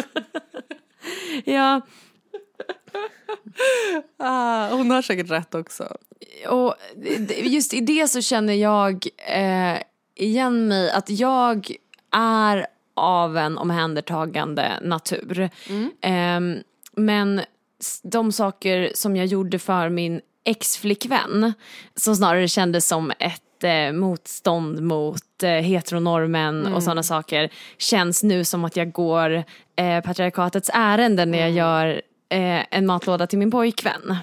[1.45, 1.81] Ja,
[4.17, 5.87] ah, hon har säkert rätt också.
[6.49, 6.75] och
[7.43, 9.77] just i det så känner jag eh,
[10.15, 11.71] igen mig att jag
[12.15, 15.49] är av en omhändertagande natur.
[16.01, 16.57] Ehm,
[16.95, 17.39] men
[17.81, 21.53] s- de saker som jag gjorde för min ex-flickvän
[21.95, 28.45] som snarare kändes som ett eh, motstånd mot eh, heteronormen och sådana saker känns nu
[28.45, 29.43] som att jag går
[29.75, 34.17] eh, patriarkatets ärenden när jag gör eh, en matlåda till min pojkvän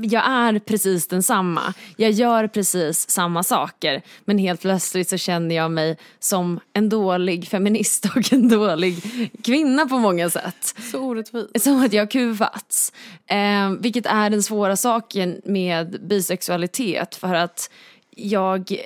[0.00, 1.74] jag är precis densamma.
[1.96, 4.02] Jag gör precis samma saker.
[4.24, 8.96] Men helt plötsligt så känner jag mig som en dålig feminist och en dålig
[9.42, 10.74] kvinna på många sätt.
[10.90, 11.62] Så orättvist.
[11.62, 12.92] Som att jag har kuvats.
[13.26, 17.14] Eh, vilket är den svåra saken med bisexualitet.
[17.14, 17.70] För att
[18.10, 18.76] jag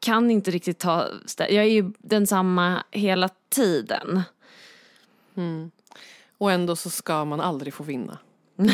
[0.00, 1.06] kan inte riktigt ta...
[1.38, 4.22] Jag är ju densamma hela tiden.
[6.38, 8.18] Och ändå så ska man aldrig få vinna.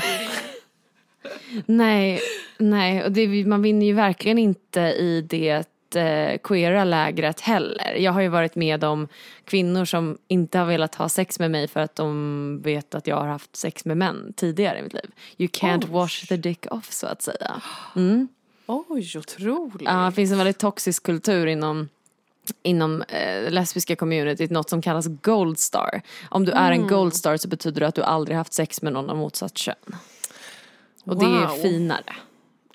[1.67, 2.21] Nej,
[2.59, 3.05] nej.
[3.05, 7.95] Och det, man vinner ju verkligen inte i det eh, queera lägret heller.
[7.95, 9.09] Jag har ju varit med om
[9.45, 13.17] kvinnor som inte har velat ha sex med mig för att de vet att jag
[13.17, 15.11] har haft sex med män tidigare i mitt liv.
[15.37, 17.63] You can't wash the dick off så att säga.
[18.67, 19.89] Oj, otroligt.
[19.89, 21.89] Ja, det finns en väldigt toxisk kultur inom
[22.63, 26.03] inom eh, lesbiska communityt något som kallas gold star.
[26.31, 28.93] Om du är en gold star så betyder det att du aldrig haft sex med
[28.93, 29.75] någon av motsatt kön.
[31.05, 31.57] Och det är Wow.
[31.63, 32.15] finare.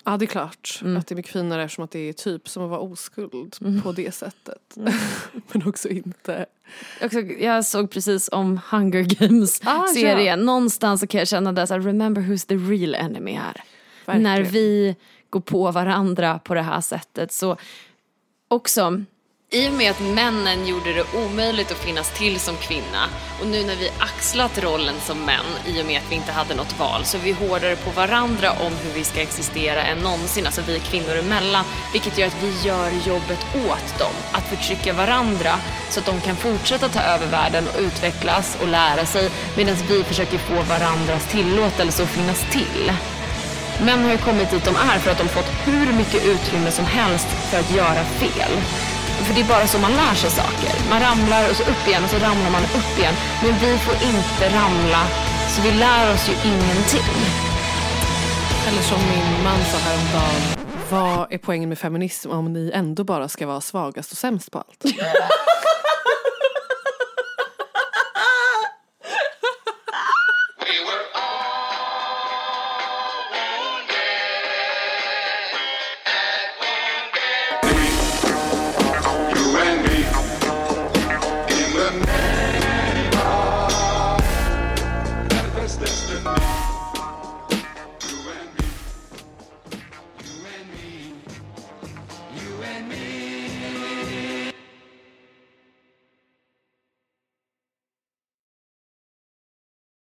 [0.04, 0.96] Ja, det är klart Mm.
[0.96, 3.92] att det är mycket finare eftersom att det är typ som att vara oskuld på
[3.92, 4.76] det sättet.
[5.52, 6.46] Men också inte.
[7.02, 10.40] Också, jag såg precis om Hunger Games-serien.
[10.40, 13.62] Ah, Någonstans så kan jag känna det så här, remember who's the real enemy här.
[14.06, 14.22] Verkligen.
[14.22, 14.96] När vi
[15.30, 17.56] går på varandra på det här sättet så
[18.48, 19.02] också
[19.56, 23.08] i och med att männen gjorde det omöjligt att finnas till som kvinna
[23.40, 26.54] och nu när vi axlat rollen som män i och med att vi inte hade
[26.54, 30.46] något val så är vi hårdare på varandra om hur vi ska existera än någonsin,
[30.46, 35.52] alltså vi kvinnor emellan, vilket gör att vi gör jobbet åt dem, att förtrycka varandra
[35.90, 40.04] så att de kan fortsätta ta över världen och utvecklas och lära sig medan vi
[40.04, 42.92] försöker få varandras tillåtelse att finnas till.
[43.84, 46.84] Män har ju kommit dit de är för att de fått hur mycket utrymme som
[46.84, 48.52] helst för att göra fel.
[49.24, 50.72] För det är bara så man lär sig saker.
[50.90, 53.14] Man ramlar och så upp igen och så ramlar man upp igen.
[53.42, 55.02] Men vi får inte ramla,
[55.52, 57.16] så vi lär oss ju ingenting.
[58.68, 60.42] Eller som min man sa häromdagen.
[60.90, 64.58] Vad är poängen med feminism om ni ändå bara ska vara svagast och sämst på
[64.58, 64.84] allt?